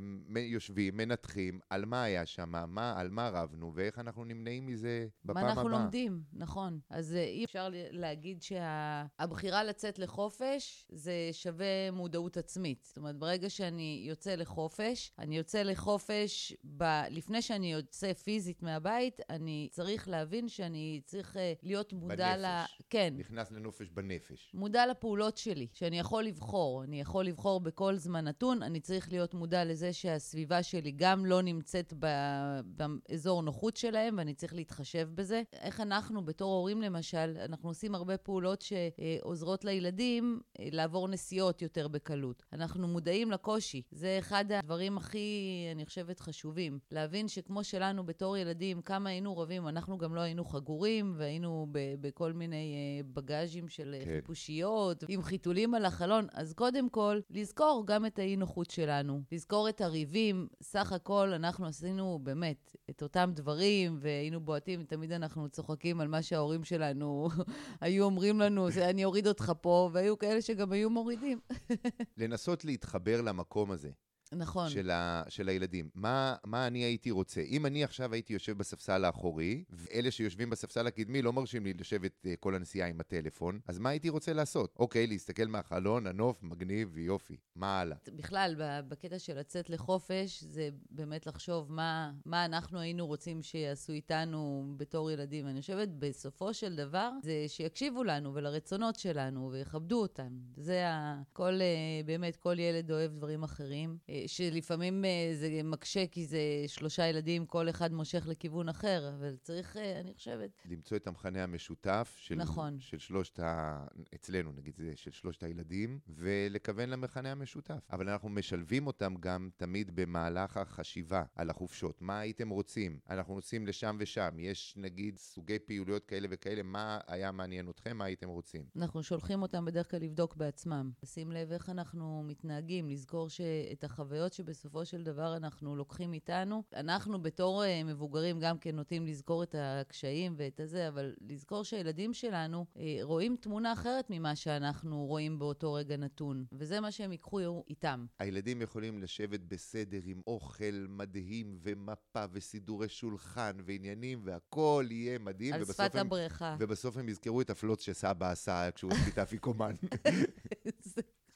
מ- 0.00 0.36
יושבים, 0.36 0.96
מנתחים 0.96 1.60
על 1.70 1.84
מה 1.84 2.02
היה 2.02 2.26
שם, 2.26 2.52
מה, 2.68 3.00
על 3.00 3.10
מה 3.10 3.28
רבנו 3.28 3.72
ואיך 3.74 3.98
אנחנו 3.98 4.24
נמנעים 4.24 4.66
מזה 4.66 5.06
בפעם 5.24 5.34
מה 5.34 5.40
הבאה. 5.40 5.52
אנחנו 5.52 5.68
לומדים, 5.68 6.22
נכון. 6.32 6.80
אז 6.90 7.14
אה, 7.14 7.24
אי 7.24 7.44
אפשר 7.44 7.68
להגיד 7.90 8.42
שהבחירה 8.42 9.64
לצאת 9.64 9.98
לחופש 9.98 10.86
זה 10.92 11.12
שווה 11.32 11.90
מודעות 11.92 12.36
עצמית. 12.36 12.84
זאת 12.84 12.96
אומרת, 12.96 13.16
ברגע 13.16 13.50
שאני 13.50 14.04
יוצא 14.08 14.34
לחופש, 14.34 15.12
אני 15.18 15.36
יוצא 15.36 15.62
לחופש, 15.62 16.56
ב... 16.76 16.84
לפני 17.10 17.42
שאני 17.42 17.72
יוצא 17.72 18.12
פיזית 18.12 18.62
מהבית, 18.62 19.20
אני 19.30 19.68
צריך 19.70 20.08
להבין 20.08 20.48
שאני 20.48 21.00
צריך 21.04 21.36
אה, 21.36 21.52
להיות 21.62 21.92
מודע 21.92 22.36
ל... 22.36 22.42
בנפש. 22.42 22.82
כן. 22.90 23.14
נכנס 23.18 23.50
לנופש 23.50 23.88
בנפש. 23.88 24.50
מודע 24.54 24.86
לפעולות 25.08 25.36
שלי, 25.36 25.66
שאני 25.72 25.98
יכול 25.98 26.24
לבחור. 26.24 26.84
אני 26.84 27.00
יכול 27.00 27.24
לבחור 27.24 27.60
בכל 27.60 27.96
זמן 27.96 28.24
נתון, 28.24 28.62
אני 28.62 28.80
צריך 28.80 29.12
להיות 29.12 29.34
מודע 29.34 29.64
לזה 29.64 29.92
שהסביבה 29.92 30.62
שלי 30.62 30.90
גם 30.90 31.26
לא 31.26 31.42
נמצאת 31.42 31.92
ב- 31.98 32.60
באזור 32.64 33.42
נוחות 33.42 33.76
שלהם, 33.76 34.14
ואני 34.18 34.34
צריך 34.34 34.54
להתחשב 34.54 35.08
בזה. 35.14 35.42
איך 35.52 35.80
אנחנו, 35.80 36.24
בתור 36.24 36.52
הורים 36.54 36.82
למשל, 36.82 37.36
אנחנו 37.44 37.68
עושים 37.68 37.94
הרבה 37.94 38.16
פעולות 38.16 38.62
שעוזרות 38.62 39.64
לילדים 39.64 40.40
אה, 40.60 40.68
לעבור 40.72 41.08
נסיעות 41.08 41.62
יותר 41.62 41.88
בקלות. 41.88 42.42
אנחנו 42.52 42.88
מודעים 42.88 43.30
לקושי. 43.30 43.82
זה 43.90 44.16
אחד 44.18 44.44
הדברים 44.52 44.96
הכי, 44.96 45.68
אני 45.72 45.86
חושבת, 45.86 46.20
חשובים. 46.20 46.78
להבין 46.90 47.28
שכמו 47.28 47.64
שלנו 47.64 48.06
בתור 48.06 48.36
ילדים, 48.36 48.82
כמה 48.82 49.10
היינו 49.10 49.38
רבים, 49.38 49.68
אנחנו 49.68 49.98
גם 49.98 50.14
לא 50.14 50.20
היינו 50.20 50.44
חגורים, 50.44 51.14
והיינו 51.16 51.66
בכל 52.00 52.32
מיני 52.32 52.74
אה, 52.74 53.10
בגאז'ים 53.12 53.68
של 53.68 53.94
כן. 54.04 54.04
חיפושיות, 54.04 54.87
עם 55.08 55.22
חיתולים 55.22 55.74
על 55.74 55.84
החלון. 55.84 56.26
אז 56.32 56.52
קודם 56.52 56.90
כל, 56.90 57.20
לזכור 57.30 57.84
גם 57.86 58.06
את 58.06 58.18
האי-נוחות 58.18 58.70
שלנו, 58.70 59.22
לזכור 59.32 59.68
את 59.68 59.80
הריבים. 59.80 60.48
סך 60.62 60.92
הכל, 60.92 61.32
אנחנו 61.32 61.66
עשינו 61.66 62.18
באמת 62.22 62.76
את 62.90 63.02
אותם 63.02 63.30
דברים, 63.34 63.96
והיינו 64.00 64.40
בועטים, 64.40 64.84
תמיד 64.84 65.12
אנחנו 65.12 65.48
צוחקים 65.48 66.00
על 66.00 66.08
מה 66.08 66.22
שההורים 66.22 66.64
שלנו 66.64 67.28
היו 67.80 68.04
אומרים 68.04 68.40
לנו, 68.40 68.68
אני 68.82 69.04
אוריד 69.04 69.26
אותך 69.26 69.52
פה, 69.60 69.90
והיו 69.92 70.18
כאלה 70.18 70.42
שגם 70.42 70.72
היו 70.72 70.90
מורידים. 70.90 71.40
לנסות 72.16 72.64
להתחבר 72.64 73.20
למקום 73.20 73.70
הזה. 73.70 73.90
נכון. 74.32 74.70
של, 74.70 74.90
ה, 74.90 75.22
של 75.28 75.48
הילדים. 75.48 75.88
מה, 75.94 76.36
מה 76.44 76.66
אני 76.66 76.78
הייתי 76.78 77.10
רוצה? 77.10 77.40
אם 77.40 77.66
אני 77.66 77.84
עכשיו 77.84 78.12
הייתי 78.12 78.32
יושב 78.32 78.58
בספסל 78.58 79.04
האחורי, 79.04 79.64
ואלה 79.70 80.10
שיושבים 80.10 80.50
בספסל 80.50 80.86
הקדמי 80.86 81.22
לא 81.22 81.32
מרשים 81.32 81.64
לי 81.64 81.72
לשבת 81.74 82.26
uh, 82.26 82.28
כל 82.40 82.54
הנסיעה 82.54 82.88
עם 82.88 83.00
הטלפון, 83.00 83.60
אז 83.68 83.78
מה 83.78 83.88
הייתי 83.88 84.08
רוצה 84.08 84.32
לעשות? 84.32 84.74
אוקיי, 84.78 85.06
להסתכל 85.06 85.46
מהחלון, 85.46 86.06
הנוף, 86.06 86.42
מגניב 86.42 86.90
ויופי. 86.92 87.36
מה 87.56 87.80
הלאה? 87.80 87.96
בכלל, 88.16 88.54
בקטע 88.88 89.18
של 89.18 89.38
לצאת 89.38 89.70
לחופש, 89.70 90.44
זה 90.44 90.68
באמת 90.90 91.26
לחשוב 91.26 91.72
מה, 91.72 92.12
מה 92.24 92.44
אנחנו 92.44 92.78
היינו 92.80 93.06
רוצים 93.06 93.42
שיעשו 93.42 93.92
איתנו 93.92 94.74
בתור 94.76 95.10
ילדים. 95.10 95.46
אני 95.48 95.60
חושבת, 95.60 95.88
בסופו 95.88 96.54
של 96.54 96.76
דבר, 96.76 97.10
זה 97.22 97.44
שיקשיבו 97.48 98.04
לנו 98.04 98.34
ולרצונות 98.34 98.96
שלנו 98.98 99.50
ויכבדו 99.52 100.00
אותנו. 100.00 100.38
זה 100.56 100.88
ה... 100.88 101.22
כל, 101.32 101.52
uh, 101.52 102.06
באמת, 102.06 102.36
כל 102.36 102.58
ילד 102.58 102.90
אוהב 102.90 103.12
דברים 103.12 103.42
אחרים. 103.42 103.98
שלפעמים 104.26 105.04
uh, 105.04 105.36
זה 105.36 105.60
מקשה 105.64 106.06
כי 106.06 106.26
זה 106.26 106.38
שלושה 106.66 107.06
ילדים, 107.06 107.46
כל 107.46 107.68
אחד 107.68 107.92
מושך 107.92 108.26
לכיוון 108.26 108.68
אחר, 108.68 109.08
אבל 109.18 109.36
צריך, 109.42 109.76
uh, 109.76 109.78
אני 110.00 110.14
חושבת... 110.14 110.50
למצוא 110.70 110.96
את 110.96 111.06
המכנה 111.06 111.42
המשותף 111.42 112.14
של, 112.18 112.34
נכון. 112.34 112.80
של 112.80 112.98
שלושת 112.98 113.40
ה... 113.40 113.84
אצלנו, 114.14 114.52
נגיד, 114.52 114.74
זה 114.76 114.92
של 114.96 115.10
שלושת 115.10 115.42
הילדים, 115.42 115.98
ולכוון 116.08 116.90
למכנה 116.90 117.32
המשותף. 117.32 117.78
אבל 117.92 118.08
אנחנו 118.08 118.28
משלבים 118.28 118.86
אותם 118.86 119.14
גם 119.20 119.50
תמיד 119.56 119.96
במהלך 119.96 120.56
החשיבה 120.56 121.22
על 121.34 121.50
החופשות. 121.50 122.02
מה 122.02 122.18
הייתם 122.18 122.48
רוצים? 122.48 122.98
אנחנו 123.10 123.34
נוסעים 123.34 123.66
לשם 123.66 123.96
ושם. 124.00 124.36
יש, 124.38 124.74
נגיד, 124.76 125.18
סוגי 125.18 125.58
פעילויות 125.58 126.04
כאלה 126.04 126.28
וכאלה. 126.30 126.62
מה 126.62 127.00
היה 127.06 127.32
מעניין 127.32 127.68
אתכם? 127.70 127.96
מה 127.96 128.04
הייתם 128.04 128.28
רוצים? 128.28 128.64
אנחנו 128.76 129.02
שולחים 129.02 129.42
אותם 129.42 129.64
בדרך 129.64 129.90
כלל 129.90 130.00
לבדוק 130.00 130.36
בעצמם. 130.36 130.90
לשים 131.02 131.32
לב 131.32 131.52
איך 131.52 131.70
אנחנו 131.70 132.22
מתנהגים, 132.26 132.88
לזכור 132.88 133.28
שאת 133.28 133.84
החוויה... 133.84 134.07
החוויות 134.08 134.32
שבסופו 134.32 134.84
של 134.84 135.02
דבר 135.02 135.36
אנחנו 135.36 135.76
לוקחים 135.76 136.12
איתנו. 136.12 136.62
אנחנו 136.74 137.22
בתור 137.22 137.62
uh, 137.62 137.66
מבוגרים 137.84 138.40
גם 138.40 138.58
כן 138.58 138.76
נוטים 138.76 139.06
לזכור 139.06 139.42
את 139.42 139.54
הקשיים 139.58 140.34
ואת 140.36 140.60
הזה, 140.60 140.88
אבל 140.88 141.14
לזכור 141.20 141.64
שהילדים 141.64 142.14
שלנו 142.14 142.66
uh, 142.74 142.78
רואים 143.02 143.36
תמונה 143.40 143.72
אחרת 143.72 144.06
ממה 144.10 144.36
שאנחנו 144.36 145.06
רואים 145.06 145.38
באותו 145.38 145.72
רגע 145.72 145.96
נתון, 145.96 146.44
וזה 146.52 146.80
מה 146.80 146.90
שהם 146.90 147.12
ייקחו 147.12 147.64
איתם. 147.70 148.06
הילדים 148.18 148.62
יכולים 148.62 148.98
לשבת 148.98 149.40
בסדר 149.40 150.00
עם 150.04 150.20
אוכל 150.26 150.86
מדהים 150.88 151.58
ומפה 151.62 152.24
וסידורי 152.32 152.88
שולחן 152.88 153.56
ועניינים, 153.64 154.20
והכול 154.24 154.90
יהיה 154.90 155.18
מדהים. 155.18 155.54
על 155.54 155.64
שפת 155.64 155.94
הבריכה. 155.94 156.56
ובסוף 156.58 156.96
הם 156.96 157.08
יזכרו 157.08 157.40
את 157.40 157.50
הפלוץ 157.50 157.82
שסבא 157.82 158.30
עשה 158.30 158.70
כשהוא 158.74 158.90
הביא 158.90 159.22
ת'אפיקומן. 159.22 159.74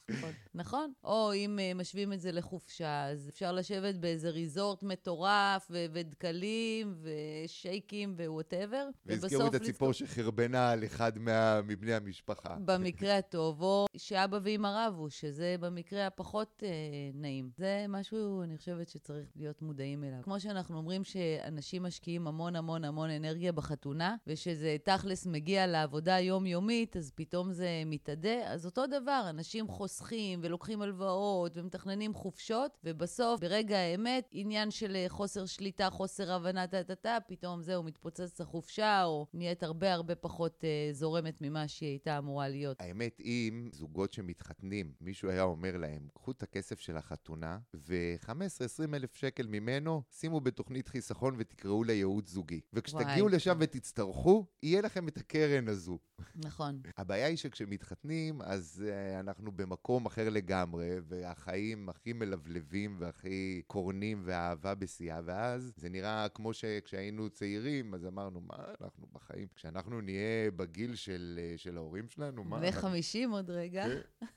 נכון. 0.09 0.31
נכון. 0.55 0.93
או 1.03 1.33
אם 1.33 1.59
אה, 1.59 1.77
משווים 1.77 2.13
את 2.13 2.21
זה 2.21 2.31
לחופשה, 2.31 3.05
אז 3.05 3.29
אפשר 3.29 3.51
לשבת 3.51 3.95
באיזה 3.95 4.29
ריזורט 4.29 4.83
מטורף, 4.83 5.67
ו- 5.71 5.85
ודקלים, 5.93 6.95
ושייקים, 7.01 8.15
ו-whatever. 8.17 8.87
והם 9.05 9.19
יזכרו 9.19 9.47
את 9.47 9.55
הציפור 9.55 9.89
לזכור... 9.89 10.07
שחרבנה 10.07 10.71
על 10.71 10.85
אחד 10.85 11.19
מה... 11.19 11.61
מבני 11.61 11.93
המשפחה. 11.93 12.55
במקרה 12.65 13.17
הטוב, 13.17 13.61
או 13.61 13.85
שאבא 13.97 14.39
ואמא 14.43 14.87
רבו, 14.87 15.09
שזה 15.09 15.55
במקרה 15.59 16.07
הפחות 16.07 16.63
uh, 16.63 16.65
נעים. 17.13 17.49
זה 17.57 17.85
משהו, 17.89 18.43
אני 18.43 18.57
חושבת, 18.57 18.89
שצריך 18.89 19.27
להיות 19.35 19.61
מודעים 19.61 20.03
אליו. 20.03 20.19
כמו 20.23 20.39
שאנחנו 20.39 20.77
אומרים 20.77 21.03
שאנשים 21.03 21.83
משקיעים 21.83 22.27
המון 22.27 22.55
המון 22.55 22.83
המון 22.83 23.09
אנרגיה 23.09 23.51
בחתונה, 23.51 24.15
ושזה 24.27 24.75
תכלס 24.83 25.25
מגיע 25.25 25.67
לעבודה 25.67 26.19
יומיומית, 26.19 26.97
אז 26.97 27.11
פתאום 27.15 27.53
זה 27.53 27.83
מתאדה. 27.85 28.51
אז 28.51 28.65
אותו 28.65 28.87
דבר, 28.87 29.25
אנשים 29.29 29.67
חוסכים. 29.67 30.42
ולוקחים 30.43 30.81
הלוואות 30.81 31.57
ומתכננים 31.57 32.13
חופשות, 32.13 32.77
ובסוף, 32.83 33.41
ברגע 33.41 33.77
האמת, 33.77 34.29
עניין 34.31 34.71
של 34.71 34.95
אה, 34.95 35.05
חוסר 35.09 35.45
שליטה, 35.45 35.89
חוסר 35.89 36.31
הבנה, 36.31 36.67
טה-טה-טה, 36.67 37.17
פתאום 37.27 37.61
זהו, 37.61 37.83
מתפוצץ 37.83 38.41
החופשה, 38.41 39.03
או 39.03 39.27
נהיית 39.33 39.63
הרבה 39.63 39.93
הרבה 39.93 40.15
פחות 40.15 40.63
אה, 40.63 40.93
זורמת 40.93 41.41
ממה 41.41 41.67
שהיא 41.67 41.89
הייתה 41.89 42.17
אמורה 42.17 42.47
להיות. 42.47 42.81
האמת, 42.81 43.19
אם 43.19 43.69
זוגות 43.73 44.13
שמתחתנים, 44.13 44.93
מישהו 45.01 45.29
היה 45.29 45.43
אומר 45.43 45.77
להם, 45.77 46.07
קחו 46.13 46.31
את 46.31 46.43
הכסף 46.43 46.79
של 46.79 46.97
החתונה, 46.97 47.57
ו-15-20 47.73 48.95
אלף 48.95 49.15
שקל 49.15 49.47
ממנו, 49.47 50.01
שימו 50.11 50.41
בתוכנית 50.41 50.87
חיסכון 50.87 51.35
ותקראו 51.37 51.83
לייעוץ 51.83 52.29
זוגי. 52.29 52.61
וכשתגיעו 52.73 53.27
לשם 53.27 53.57
ותצטרכו, 53.59 54.45
יהיה 54.63 54.81
לכם 54.81 55.07
את 55.07 55.17
הקרן 55.17 55.67
הזו. 55.67 55.99
נכון. 56.35 56.81
הבעיה 56.97 57.27
היא 57.27 57.37
שכשמתחתנים, 57.37 58.41
אז 58.41 58.83
uh, 58.85 59.19
אנחנו 59.19 59.51
במקום 59.51 60.05
אחר 60.05 60.29
לגמרי, 60.33 60.89
והחיים 61.07 61.89
הכי 61.89 62.13
מלבלבים 62.13 62.95
והכי 62.99 63.61
קורנים 63.67 64.21
והאהבה 64.25 64.75
בשיאה, 64.75 65.19
ואז 65.25 65.73
זה 65.77 65.89
נראה 65.89 66.27
כמו 66.29 66.53
שכשהיינו 66.53 67.29
צעירים, 67.29 67.93
אז 67.93 68.05
אמרנו, 68.05 68.41
מה 68.41 68.55
אנחנו 68.81 69.07
בחיים? 69.13 69.47
כשאנחנו 69.55 70.01
נהיה 70.01 70.51
בגיל 70.51 70.95
של, 70.95 71.39
uh, 71.39 71.57
של 71.57 71.77
ההורים 71.77 72.09
שלנו, 72.09 72.43
מה? 72.43 72.57
בני 72.59 72.71
50 72.71 73.31
עוד 73.31 73.49
רגע. 73.49 73.85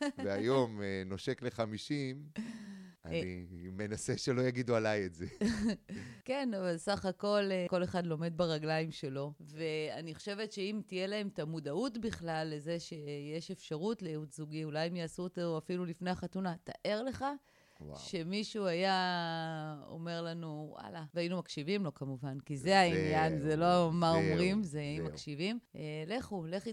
כן. 0.00 0.08
והיום 0.24 0.80
uh, 0.80 1.08
נושק 1.08 1.42
ל-50. 1.42 2.40
אני 3.06 3.46
מנסה 3.72 4.16
שלא 4.18 4.42
יגידו 4.42 4.76
עליי 4.76 5.06
את 5.06 5.14
זה. 5.14 5.26
כן, 6.24 6.50
אבל 6.58 6.76
סך 6.76 7.04
הכל, 7.04 7.48
אה, 7.50 7.66
כל 7.68 7.84
אחד 7.84 8.06
לומד 8.06 8.36
ברגליים 8.36 8.90
שלו. 8.90 9.32
ואני 9.40 10.14
חושבת 10.14 10.52
שאם 10.52 10.80
תהיה 10.86 11.06
להם 11.06 11.28
את 11.28 11.38
המודעות 11.38 11.98
בכלל 11.98 12.48
לזה 12.54 12.80
שיש 12.80 13.50
אפשרות 13.50 14.02
לייעוץ 14.02 14.36
זוגי, 14.36 14.64
אולי 14.64 14.86
הם 14.86 14.96
יעשו 14.96 15.22
אותו 15.22 15.58
אפילו 15.58 15.84
לפני 15.84 16.10
החתונה. 16.10 16.54
תאר 16.64 17.02
לך 17.02 17.24
וואו. 17.80 17.98
שמישהו 17.98 18.66
היה 18.66 19.82
אומר 19.88 20.22
לנו, 20.22 20.68
וואלה, 20.70 21.04
והיינו 21.14 21.38
מקשיבים 21.38 21.84
לו 21.84 21.94
כמובן, 21.94 22.40
כי 22.40 22.56
זה, 22.56 22.64
זה 22.64 22.78
העניין, 22.78 23.38
זה 23.38 23.56
לא 23.56 23.90
מה 23.92 24.12
זה 24.12 24.18
אומרים, 24.18 24.62
זה 24.62 24.80
אם 24.80 25.04
מקשיבים. 25.04 25.58
אה, 25.76 26.04
לכו, 26.06 26.46
לכי 26.46 26.72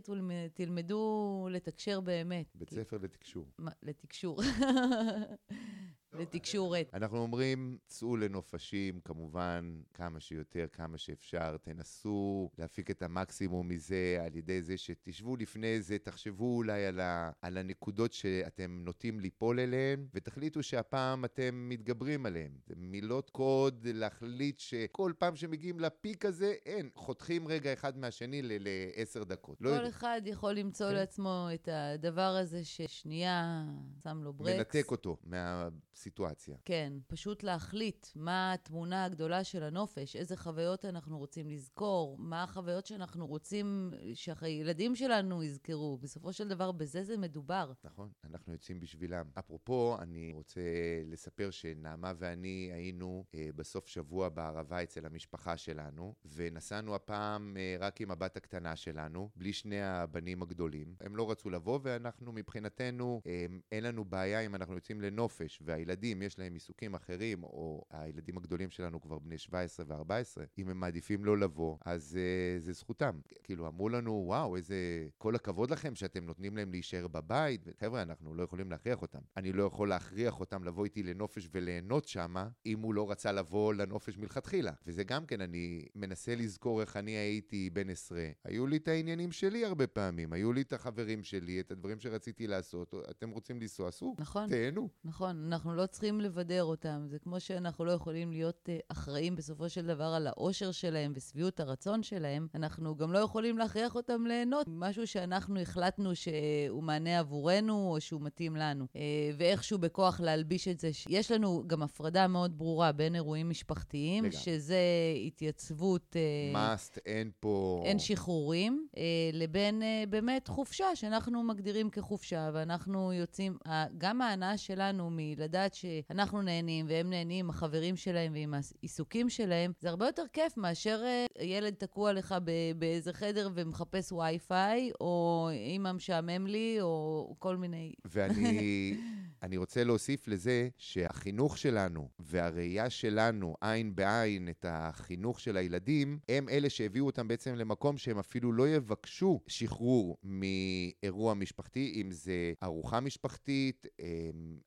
תלמדו 0.54 1.48
לתקשר 1.52 2.02
באמת. 2.02 2.52
בית 2.56 2.70
ספר 2.70 2.98
לתקשור. 3.02 3.46
מה, 3.58 3.72
לתקשור. 3.84 4.42
לתקשורת. 6.20 6.90
אנחנו 6.94 7.18
אומרים, 7.18 7.78
צאו 7.88 8.18
לנופשים, 8.18 9.00
כמובן, 9.00 9.82
כמה 9.94 10.20
שיותר, 10.20 10.66
כמה 10.72 10.98
שאפשר. 10.98 11.58
תנסו 11.58 12.50
להפיק 12.58 12.92
את 12.92 13.02
המקסימום 13.02 13.68
מזה 13.68 14.24
על 14.26 14.36
ידי 14.36 14.62
זה 14.62 14.78
שתשבו 14.78 15.36
לפני 15.36 15.82
זה, 15.82 15.98
תחשבו 15.98 16.56
אולי 16.56 16.86
על, 16.86 17.00
ה, 17.00 17.32
על 17.42 17.58
הנקודות 17.58 18.14
שאתם 18.14 18.82
נוטים 18.86 19.20
ליפול 19.20 19.60
אליהן, 19.60 20.08
ותחליטו 20.14 20.64
שהפעם 20.64 21.26
אתם 21.26 21.66
מתגברים 21.70 22.26
עליהן. 22.26 22.52
זה 22.66 22.74
מילות 22.78 23.30
קוד, 23.30 23.88
להחליט 23.94 24.60
שכל 24.60 25.14
פעם 25.18 25.36
שמגיעים 25.36 25.80
לפיק 25.80 26.26
הזה, 26.26 26.54
אין, 26.66 26.90
חותכים 26.96 27.48
רגע 27.48 27.74
אחד 27.74 27.98
מהשני 27.98 28.42
לעשר 28.44 29.24
דקות. 29.24 29.58
לא 29.62 29.70
כל 29.70 29.84
לא 29.84 29.90
אחד 29.90 30.22
יכול 30.26 30.54
למצוא 30.54 30.88
כן? 30.88 30.96
לעצמו 30.96 31.48
את 31.54 31.70
הדבר 31.72 32.22
הזה 32.22 32.66
ששנייה 32.66 33.66
שם 34.04 34.24
לו 34.24 34.34
ברקס. 34.34 34.56
מנתק 34.58 34.92
אותו 34.92 35.18
מה... 35.24 35.70
הסיטואציה. 36.04 36.58
כן, 36.66 36.94
פשוט 37.08 37.44
להחליט 37.44 38.08
מה 38.16 38.54
התמונה 38.54 39.06
הגדולה 39.06 39.44
של 39.44 39.64
הנופש, 39.64 40.16
איזה 40.16 40.38
חוויות 40.38 40.86
אנחנו 40.86 41.18
רוצים 41.18 41.50
לזכור, 41.50 42.18
מה 42.20 42.44
החוויות 42.44 42.86
שאנחנו 42.86 43.28
רוצים 43.28 43.94
שהילדים 44.14 44.96
שלנו 44.96 45.44
יזכרו. 45.44 45.98
בסופו 45.98 46.34
של 46.34 46.48
דבר, 46.48 46.72
בזה 46.72 47.04
זה 47.04 47.18
מדובר. 47.18 47.72
נכון, 47.84 48.10
אנחנו 48.24 48.54
יוצאים 48.54 48.80
בשבילם. 48.80 49.26
אפרופו, 49.40 49.98
אני 50.00 50.34
רוצה 50.34 50.62
לספר 51.06 51.52
שנעמה 51.52 52.14
ואני 52.18 52.72
היינו 52.74 53.26
אה, 53.36 53.50
בסוף 53.56 53.88
שבוע 53.88 54.30
בערבה 54.30 54.84
אצל 54.84 55.06
המשפחה 55.06 55.58
שלנו, 55.58 56.16
ונסענו 56.26 56.96
הפעם 56.96 57.58
אה, 57.58 57.76
רק 57.80 58.02
עם 58.02 58.12
הבת 58.12 58.38
הקטנה 58.38 58.76
שלנו, 58.76 59.30
בלי 59.36 59.54
שני 59.54 59.82
הבנים 59.82 60.42
הגדולים. 60.42 60.96
הם 61.02 61.16
לא 61.16 61.32
רצו 61.32 61.50
לבוא, 61.50 61.80
ואנחנו 61.84 62.32
מבחינתנו, 62.32 63.22
אה, 63.28 63.46
אין 63.72 63.84
לנו 63.84 64.06
בעיה 64.06 64.40
אם 64.40 64.56
אנחנו 64.56 64.76
יוצאים 64.76 65.02
לנופש, 65.02 65.62
והילדים, 65.66 65.93
יש 66.02 66.40
להם 66.40 66.54
עיסוקים 66.54 66.94
אחרים, 66.94 67.44
או 67.44 67.86
הילדים 67.90 68.38
הגדולים 68.38 68.70
שלנו 68.70 69.02
כבר 69.02 69.20
בני 69.20 69.38
17 69.38 69.86
ו-14, 69.90 70.42
אם 70.58 70.70
הם 70.70 70.80
מעדיפים 70.80 71.26
לא 71.26 71.38
לבוא, 71.38 71.78
אז 71.86 72.20
אה, 72.22 72.60
זה 72.60 72.74
זכותם. 72.74 73.20
כאילו, 73.44 73.68
אמרו 73.68 73.90
לנו, 73.90 74.24
וואו, 74.28 74.56
איזה... 74.56 75.08
כל 75.18 75.36
הכבוד 75.36 75.72
לכם 75.72 75.96
שאתם 75.96 76.26
נותנים 76.26 76.58
להם 76.58 76.72
להישאר 76.72 77.08
בבית. 77.08 77.68
חבר'ה, 77.80 78.02
אנחנו 78.02 78.34
לא 78.34 78.44
יכולים 78.44 78.72
להכריח 78.72 79.02
אותם. 79.02 79.20
אני 79.38 79.54
לא 79.54 79.64
יכול 79.64 79.90
להכריח 79.90 80.40
אותם 80.40 80.64
לבוא 80.64 80.86
איתי 80.86 81.04
לנופש 81.04 81.50
וליהנות 81.52 82.08
שמה, 82.08 82.48
אם 82.66 82.80
הוא 82.80 82.94
לא 82.94 83.12
רצה 83.12 83.32
לבוא 83.32 83.74
לנופש 83.74 84.18
מלכתחילה. 84.18 84.72
וזה 84.88 85.04
גם 85.04 85.26
כן, 85.26 85.42
אני 85.42 85.86
מנסה 85.96 86.36
לזכור 86.36 86.82
איך 86.82 86.98
אני 86.98 87.12
הייתי 87.12 87.70
בן 87.70 87.90
עשרה. 87.90 88.28
היו 88.44 88.68
לי 88.68 88.78
את 88.78 88.88
העניינים 88.88 89.32
שלי 89.32 89.66
הרבה 89.66 89.88
פעמים, 89.88 90.34
היו 90.34 90.54
לי 90.54 90.62
את 90.62 90.74
החברים 90.74 91.24
שלי, 91.24 91.60
את 91.60 91.72
הדברים 91.72 92.00
שרציתי 92.00 92.48
לעשות. 92.48 92.94
אתם 93.10 93.30
רוצים 93.30 93.62
לנסוע, 93.62 93.92
סעו. 93.92 94.16
נכון. 94.20 94.50
תהנו. 94.50 94.90
נכון, 95.04 95.46
אנחנו 95.48 95.76
לא 95.76 95.83
צריכים 95.86 96.22
לבדר 96.22 96.64
אותם. 96.64 97.06
זה 97.08 97.20
כמו 97.20 97.40
שאנחנו 97.40 97.86
לא 97.86 97.92
יכולים 97.92 98.32
להיות 98.32 98.70
uh, 98.70 98.84
אחראים 98.90 99.36
בסופו 99.36 99.70
של 99.70 99.86
דבר 99.86 100.04
על 100.04 100.28
האושר 100.28 100.72
שלהם 100.72 101.12
ושביעות 101.16 101.60
הרצון 101.60 102.04
שלהם, 102.04 102.48
אנחנו 102.56 102.96
גם 102.96 103.14
לא 103.14 103.20
יכולים 103.20 103.58
להכריח 103.58 103.96
אותם 103.96 104.26
ליהנות 104.28 104.68
משהו 104.70 105.08
שאנחנו 105.08 105.60
החלטנו 105.60 106.16
שהוא 106.16 106.84
מענה 106.84 107.20
עבורנו 107.20 107.92
או 107.94 108.02
שהוא 108.02 108.22
מתאים 108.22 108.56
לנו. 108.56 108.86
Uh, 108.94 108.98
ואיכשהו 109.38 109.78
בכוח 109.78 110.20
להלביש 110.20 110.68
את 110.68 110.80
זה. 110.80 110.90
יש 111.10 111.32
לנו 111.32 111.64
גם 111.68 111.84
הפרדה 111.84 112.28
מאוד 112.28 112.58
ברורה 112.58 112.92
בין 112.92 113.16
אירועים 113.16 113.50
משפחתיים, 113.50 114.24
לגמרי. 114.24 114.40
שזה 114.40 114.80
התייצבות... 115.28 116.16
uh, 116.16 116.56
must, 116.56 117.00
אין 117.06 117.32
פה... 117.40 117.82
אין 117.86 118.00
שחרורים, 118.00 118.88
אה, 118.98 119.04
לבין 119.34 119.84
אה, 119.84 120.04
באמת 120.10 120.48
חופשה 120.48 120.96
שאנחנו 120.96 121.44
מגדירים 121.44 121.90
כחופשה, 121.90 122.50
ואנחנו 122.54 123.14
יוצאים, 123.14 123.58
גם 123.98 124.22
ההנאה 124.22 124.58
שלנו 124.58 125.10
מלדעת 125.12 125.73
שאנחנו 125.76 126.42
נהנים 126.42 126.86
והם 126.90 127.10
נהנים 127.10 127.46
עם 127.46 127.50
החברים 127.50 127.96
שלהם 127.96 128.34
ועם 128.34 128.54
העיסוקים 128.54 129.30
שלהם, 129.30 129.72
זה 129.80 129.90
הרבה 129.90 130.06
יותר 130.06 130.24
כיף 130.34 130.58
מאשר 130.58 131.02
אה, 131.06 131.44
ילד 131.44 131.74
תקוע 131.74 132.14
לך 132.14 132.36
באיזה 132.78 133.14
חדר 133.14 133.50
ומחפש 133.54 134.12
וי-פיי, 134.12 134.92
או 135.02 135.50
אמא 135.76 135.92
משעמם 135.92 136.48
לי, 136.48 136.78
או 136.82 137.36
כל 137.40 137.58
מיני... 137.58 137.94
ואני 138.06 138.98
אני 139.44 139.58
רוצה 139.58 139.84
להוסיף 139.84 140.28
לזה 140.28 140.70
שהחינוך 140.78 141.58
שלנו 141.58 142.10
והראייה 142.20 142.90
שלנו, 142.90 143.56
עין 143.62 143.96
בעין, 143.96 144.50
את 144.50 144.66
החינוך 144.70 145.40
של 145.40 145.58
הילדים, 145.58 146.20
הם 146.30 146.50
אלה 146.50 146.70
שהביאו 146.70 147.06
אותם 147.06 147.28
בעצם 147.28 147.56
למקום 147.56 147.98
שהם 147.98 148.20
אפילו 148.20 148.54
לא 148.54 148.70
יבקשו 148.70 149.40
שחרור 149.48 150.18
מאירוע 150.24 151.34
משפחתי, 151.34 152.02
אם 152.02 152.12
זה 152.12 152.54
ארוחה 152.64 153.00
משפחתית, 153.00 153.88
אמ, 154.00 154.58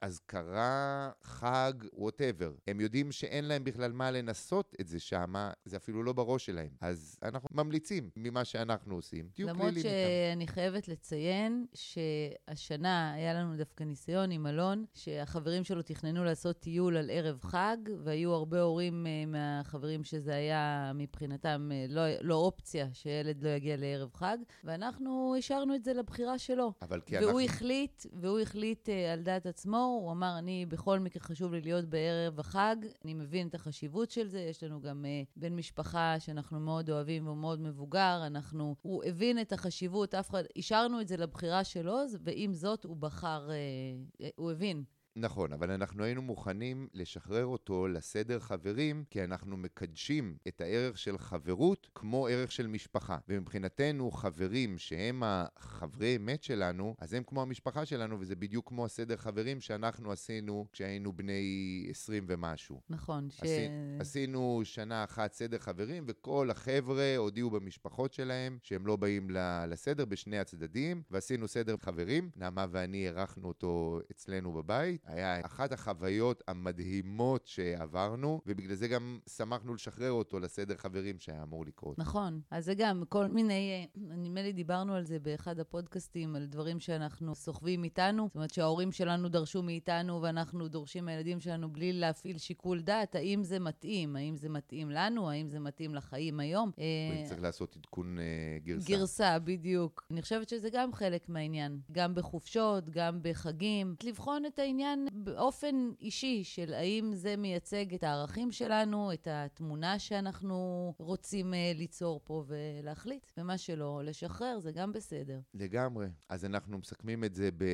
חג, 1.23 1.73
ווטאבר. 1.93 2.53
הם 2.67 2.81
יודעים 2.81 3.13
שאין 3.13 3.45
להם 3.45 3.65
בכלל 3.65 3.93
מה 3.93 4.11
לנסות 4.11 4.75
את 4.81 4.89
זה 4.89 5.01
שמה, 5.01 5.51
זה 5.65 5.77
אפילו 5.77 6.03
לא 6.03 6.13
בראש 6.13 6.47
שלהם. 6.47 6.71
אז 6.81 7.19
אנחנו 7.23 7.49
ממליצים 7.53 8.11
ממה 8.17 8.45
שאנחנו 8.45 8.95
עושים. 8.95 9.29
תהיו 9.35 9.49
למרות 9.49 9.71
כלילים 9.71 9.87
איתם. 9.87 9.97
שאני 10.33 10.47
חייבת 10.47 10.89
לציין 10.89 11.67
שהשנה 11.75 13.13
היה 13.13 13.35
לנו 13.35 13.57
דווקא 13.57 13.85
ניסיון 13.85 14.31
עם 14.31 14.47
אלון, 14.47 14.85
שהחברים 14.95 15.65
שלו 15.65 15.83
תכננו 15.83 16.25
לעשות 16.25 16.61
טיול 16.61 16.97
על 16.97 17.11
ערב 17.13 17.41
חג, 17.43 17.77
והיו 18.05 18.33
הרבה 18.33 18.61
הורים 18.61 19.07
uh, 19.07 19.31
מהחברים 19.31 20.05
שזה 20.05 20.35
היה 20.35 20.93
מבחינתם 20.95 21.71
uh, 21.71 21.93
לא, 21.93 22.03
לא 22.21 22.35
אופציה 22.35 22.87
שילד 22.93 23.43
לא 23.43 23.49
יגיע 23.49 23.77
לערב 23.77 24.15
חג, 24.15 24.39
ואנחנו 24.65 25.35
השארנו 25.39 25.75
את 25.75 25.85
זה 25.85 25.93
לבחירה 25.93 26.39
שלו. 26.39 26.73
אבל 26.83 27.01
כי 27.01 27.17
והוא 27.17 27.27
אנחנו... 27.27 27.41
החליט, 27.41 28.07
והוא 28.13 28.39
החליט 28.39 28.89
uh, 28.89 28.93
על 29.13 29.23
דעת 29.23 29.47
עצמו, 29.47 29.99
הוא 30.03 30.13
אמר, 30.13 30.39
אני 30.39 30.67
בכל 30.77 30.99
מקרה 30.99 31.23
חשוב 31.23 31.53
לי 31.53 31.61
להיות 31.61 31.85
בערב 31.85 32.41
החג, 32.41 32.77
אני 33.05 33.15
מבין 33.15 33.49
את 33.49 33.55
החשיבות 33.55 34.11
של 34.11 34.29
זה, 34.29 34.41
יש 34.41 34.63
לנו 34.63 34.81
גם 34.81 35.05
uh, 35.05 35.33
בן 35.37 35.57
משפחה 35.57 36.21
שאנחנו 36.21 36.61
מאוד 36.61 36.91
אוהבים 36.91 37.27
והוא 37.27 37.37
מאוד 37.37 37.61
מבוגר, 37.61 38.23
אנחנו, 38.27 38.77
הוא 38.83 39.05
הבין 39.05 39.41
את 39.41 39.53
החשיבות, 39.53 40.15
אף 40.15 40.31
אחד, 40.31 40.43
השארנו 40.57 41.01
את 41.01 41.09
זה 41.09 41.17
לבחירה 41.17 41.65
שלו, 41.65 41.99
ועם 42.21 42.55
זאת 42.55 42.85
הוא 42.85 42.97
בחר, 42.97 43.49
uh, 43.49 44.25
הוא 44.37 44.51
הבין. 44.51 44.85
נכון, 45.19 45.53
אבל 45.53 45.71
אנחנו 45.71 46.05
היינו 46.05 46.23
מוכנים 46.23 46.89
לשחרר 46.95 47.47
אותו 47.47 47.89
לסדר 47.89 48.39
חברים, 48.39 49.05
כי 49.11 49.25
אנחנו 49.25 49.57
מקדשים 49.57 50.37
את 50.49 50.61
הערך 50.61 50.99
של 50.99 51.19
חברות 51.19 51.89
כמו 51.95 52.27
ערך 52.27 52.53
של 52.53 52.67
משפחה. 52.67 53.19
ומבחינתנו, 53.29 54.11
חברים 54.11 54.79
שהם 54.79 55.23
החברי 55.27 56.17
אמת 56.17 56.43
שלנו, 56.43 56.95
אז 56.99 57.15
הם 57.15 57.23
כמו 57.27 57.43
המשפחה 57.43 57.87
שלנו, 57.87 58.21
וזה 58.21 58.37
בדיוק 58.37 58.69
כמו 58.69 58.85
הסדר 58.85 59.17
חברים 59.17 59.61
שאנחנו 59.61 60.13
עשינו 60.13 60.67
כשהיינו 60.73 61.13
בני 61.13 61.87
20 61.91 62.25
ומשהו. 62.29 62.81
נכון, 62.91 63.31
ש... 63.31 63.41
עשי, 63.41 63.69
עשינו 64.01 64.61
שנה 64.65 65.05
אחת 65.05 65.33
סדר 65.33 65.59
חברים, 65.59 66.05
וכל 66.07 66.51
החבר'ה 66.51 67.17
הודיעו 67.17 67.51
במשפחות 67.51 68.13
שלהם 68.13 68.59
שהם 68.63 68.87
לא 68.87 68.97
באים 68.97 69.31
לסדר 69.69 70.05
בשני 70.05 70.39
הצדדים, 70.39 71.03
ועשינו 71.11 71.49
סדר 71.49 71.77
חברים. 71.77 72.31
נעמה 72.37 72.67
ואני 72.71 73.07
אירחנו 73.07 73.49
אותו 73.49 74.01
אצלנו 74.11 74.53
בבית. 74.53 75.06
היה 75.07 75.41
אחת 75.47 75.73
החוויות 75.73 76.43
המדהימות 76.49 77.47
שעברנו, 77.47 78.41
ובגלל 78.47 78.75
זה 78.75 78.89
גם 78.89 79.19
שמחנו 79.37 79.75
לשחרר 79.75 80.11
אותו 80.11 80.41
לסדר 80.41 80.77
חברים 80.77 81.19
שהיה 81.19 81.43
אמור 81.43 81.67
לקרות. 81.67 81.99
נכון. 81.99 82.41
אז 82.51 82.65
זה 82.65 82.75
גם 82.75 83.03
כל 83.09 83.27
מיני, 83.27 83.87
אה, 83.97 84.17
נדמה 84.17 84.43
לי 84.43 84.53
דיברנו 84.53 84.95
על 84.95 85.05
זה 85.05 85.19
באחד 85.19 85.61
הפודקאסטים, 85.61 86.37
על 86.37 86.47
דברים 86.47 86.81
שאנחנו 86.81 87.35
סוחבים 87.35 87.85
איתנו. 87.85 88.27
זאת 88.27 88.35
אומרת 88.35 88.55
שההורים 88.55 88.93
שלנו 88.93 89.29
דרשו 89.29 89.63
מאיתנו 89.63 90.23
ואנחנו 90.23 90.69
דורשים 90.69 91.05
מהילדים 91.05 91.41
שלנו 91.41 91.73
בלי 91.73 91.93
להפעיל 91.93 92.39
שיקול 92.39 92.81
דעת, 92.81 93.15
האם 93.15 93.43
זה 93.43 93.59
מתאים? 93.59 94.17
האם 94.17 94.37
זה 94.37 94.49
מתאים 94.49 94.91
לנו? 94.91 95.31
האם 95.31 95.49
זה 95.49 95.61
מתאים 95.61 95.95
לחיים 95.95 96.41
היום? 96.41 96.71
אה, 96.79 97.25
צריך 97.29 97.43
לעשות 97.43 97.77
עדכון 97.77 98.19
אה, 98.19 98.59
גרסה. 98.65 98.89
גרסה, 98.89 99.39
בדיוק. 99.39 100.07
אני 100.11 100.23
חושבת 100.23 100.49
שזה 100.49 100.69
גם 100.73 100.93
חלק 100.93 101.29
מהעניין. 101.29 101.81
גם 101.93 102.15
בחופשות, 102.15 102.91
גם 102.91 103.19
בחגים. 103.23 103.95
לבחון 104.05 104.47
את 104.47 104.59
העניין 104.59 104.96
באופן 105.13 105.91
אישי 106.01 106.45
של 106.45 106.75
האם 106.75 107.11
זה 107.15 107.37
מייצג 107.37 107.95
את 107.95 108.05
הערכים 108.05 108.53
שלנו, 108.53 109.13
את 109.13 109.29
התמונה 109.31 109.99
שאנחנו 109.99 110.95
רוצים 110.99 111.53
uh, 111.53 111.57
ליצור 111.79 112.21
פה, 112.25 112.45
ולהחליט. 112.47 113.33
ומה 113.39 113.59
שלא, 113.59 114.03
לשחרר, 114.05 114.59
זה 114.61 114.73
גם 114.73 114.93
בסדר. 114.93 115.41
לגמרי. 115.55 116.07
אז 116.29 116.45
אנחנו 116.45 116.79
מסכמים 116.79 117.25
את 117.25 117.35
זה 117.35 117.51
ב... 117.57 117.65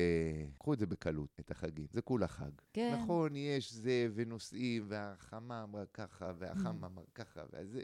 קחו 0.59 0.73
את 0.73 0.79
זה 0.79 0.85
בקלות, 0.85 1.37
את 1.39 1.51
החגים. 1.51 1.87
זה 1.91 2.01
כולה 2.01 2.27
חג. 2.27 2.51
כן. 2.73 2.99
נכון, 3.01 3.35
יש 3.35 3.73
זה 3.73 4.07
ונושאים, 4.13 4.85
והחמה 4.87 5.63
אמרה 5.63 5.85
ככה, 5.93 6.31
והחם 6.37 6.85
אמר 6.85 7.03
ככה, 7.15 7.41
וזה... 7.53 7.81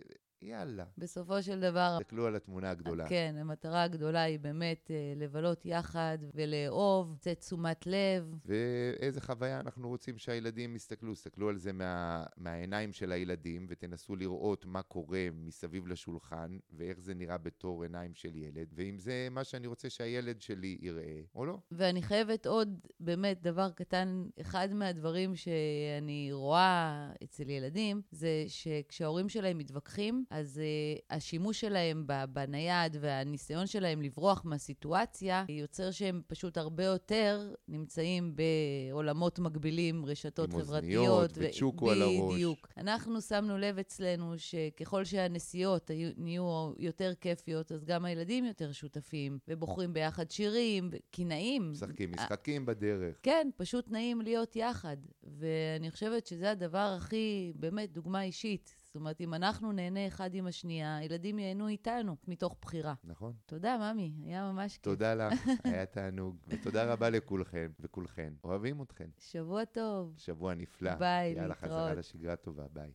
יאללה. 0.50 0.86
בסופו 0.98 1.44
של 1.44 1.60
דבר, 1.60 1.98
תסתכלו 2.00 2.26
על 2.26 2.36
התמונה 2.36 2.70
הגדולה. 2.72 3.08
כן, 3.08 3.36
המטרה 3.40 3.84
הגדולה 3.84 4.22
היא 4.22 4.40
באמת 4.40 4.92
אה, 4.92 5.14
לבלות 5.16 5.66
יחד 5.66 6.18
ולאהוב, 6.34 7.18
לתת 7.22 7.40
תשומת 7.40 7.88
לב. 7.88 8.36
ואיזה 8.46 9.22
חוויה 9.22 9.60
אנחנו 9.60 9.90
רוצים 9.90 10.18
שהילדים 10.18 10.76
יסתכלו. 10.76 11.14
תסתכלו 11.14 11.50
על 11.50 11.58
זה 11.58 11.74
מה, 11.74 12.24
מהעיניים 12.38 12.94
של 12.94 13.12
הילדים, 13.12 13.66
ותנסו 13.70 14.16
לראות 14.16 14.66
מה 14.66 14.82
קורה 14.82 15.28
מסביב 15.34 15.88
לשולחן, 15.88 16.58
ואיך 16.72 17.00
זה 17.00 17.14
נראה 17.14 17.38
בתור 17.38 17.84
עיניים 17.84 18.14
של 18.14 18.36
ילד, 18.36 18.68
ואם 18.74 18.98
זה 18.98 19.28
מה 19.32 19.44
שאני 19.44 19.68
רוצה 19.68 19.90
שהילד 19.90 20.42
שלי 20.42 20.78
יראה, 20.82 21.22
או 21.36 21.46
לא. 21.46 21.58
ואני 21.72 22.02
חייבת 22.02 22.46
עוד, 22.46 22.80
באמת, 23.00 23.42
דבר 23.42 23.72
קטן, 23.72 24.24
אחד 24.42 24.74
מהדברים 24.74 25.36
שאני 25.36 26.30
רואה 26.32 27.12
אצל 27.24 27.50
ילדים, 27.50 28.02
זה 28.12 28.44
שכשההורים 28.48 29.30
שלהם 29.30 29.58
מתווכחים, 29.58 30.26
אז 30.39 30.62
uh, 30.62 31.02
השימוש 31.10 31.62
שלהם 31.62 32.06
בנייד 32.34 32.97
והניסיון 32.99 33.67
שלהם 33.67 34.02
לברוח 34.02 34.41
מהסיטואציה, 34.45 35.45
יוצר 35.49 35.91
שהם 35.91 36.21
פשוט 36.28 36.58
הרבה 36.58 36.84
יותר 36.84 37.54
נמצאים 37.67 38.36
בעולמות 38.36 39.39
מקבילים, 39.39 40.06
רשתות 40.06 40.54
עם 40.54 40.62
חברתיות. 40.62 41.08
אוזניות 41.08 41.32
וצ'וקו 41.36 41.91
על 41.91 42.02
הראש. 42.02 42.34
בדיוק. 42.34 42.67
אנחנו 42.78 43.21
שמנו 43.21 43.58
לב 43.58 43.80
אצלנו 43.80 44.34
שככל 44.38 45.04
שהנסיעות 45.04 45.89
היו, 45.89 46.10
נהיו 46.17 46.71
יותר 46.78 47.13
כיפיות, 47.21 47.71
אז 47.71 47.86
גם 47.86 48.06
הילדים 48.06 48.45
יותר 48.45 48.71
שותפים, 48.71 49.39
ובוחרים 49.47 49.93
ביחד 49.93 50.32
שירים, 50.32 50.89
כי 51.12 51.25
נעים. 51.25 51.71
משחקים 51.71 52.12
משחקים 52.12 52.65
בדרך. 52.65 53.15
כן, 53.23 53.49
פשוט 53.58 53.91
נעים 53.91 54.21
להיות 54.21 54.56
יחד. 54.56 54.97
ואני 55.23 55.91
חושבת 55.91 56.28
שזה 56.28 56.52
הדבר 56.52 56.95
הכי, 56.97 57.54
באמת, 57.56 57.91
דוגמה 57.91 58.23
אישית. 58.23 58.79
זאת 58.89 58.95
אומרת, 58.95 59.21
אם 59.21 59.34
אנחנו 59.34 59.71
נהנה 59.71 60.08
אחד 60.08 60.34
עם 60.34 60.47
השנייה, 60.47 60.97
הילדים 60.97 61.39
ייהנו 61.39 61.67
איתנו, 61.67 62.15
מתוך 62.28 62.56
בחירה. 62.62 62.93
נכון. 63.04 63.34
תודה, 63.45 63.78
ממי, 63.93 64.13
היה 64.25 64.52
ממש 64.52 64.73
כיף. 64.73 64.84
תודה 64.84 65.15
לך, 65.15 65.34
היה 65.63 65.86
תענוג. 65.86 66.38
ותודה 66.47 66.93
רבה 66.93 67.10
לכולכם 67.10 67.71
וכולכן. 67.80 68.34
אוהבים 68.43 68.82
אתכן. 68.82 69.10
שבוע 69.19 69.65
טוב. 69.65 70.13
שבוע 70.17 70.54
נפלא. 70.54 70.95
ביי, 70.95 71.30
יאללה, 71.30 71.47
להתראות. 71.47 71.71
חזרה 71.71 71.93
לשגרה 71.93 72.36
טובה, 72.36 72.63
ביי. 72.73 72.91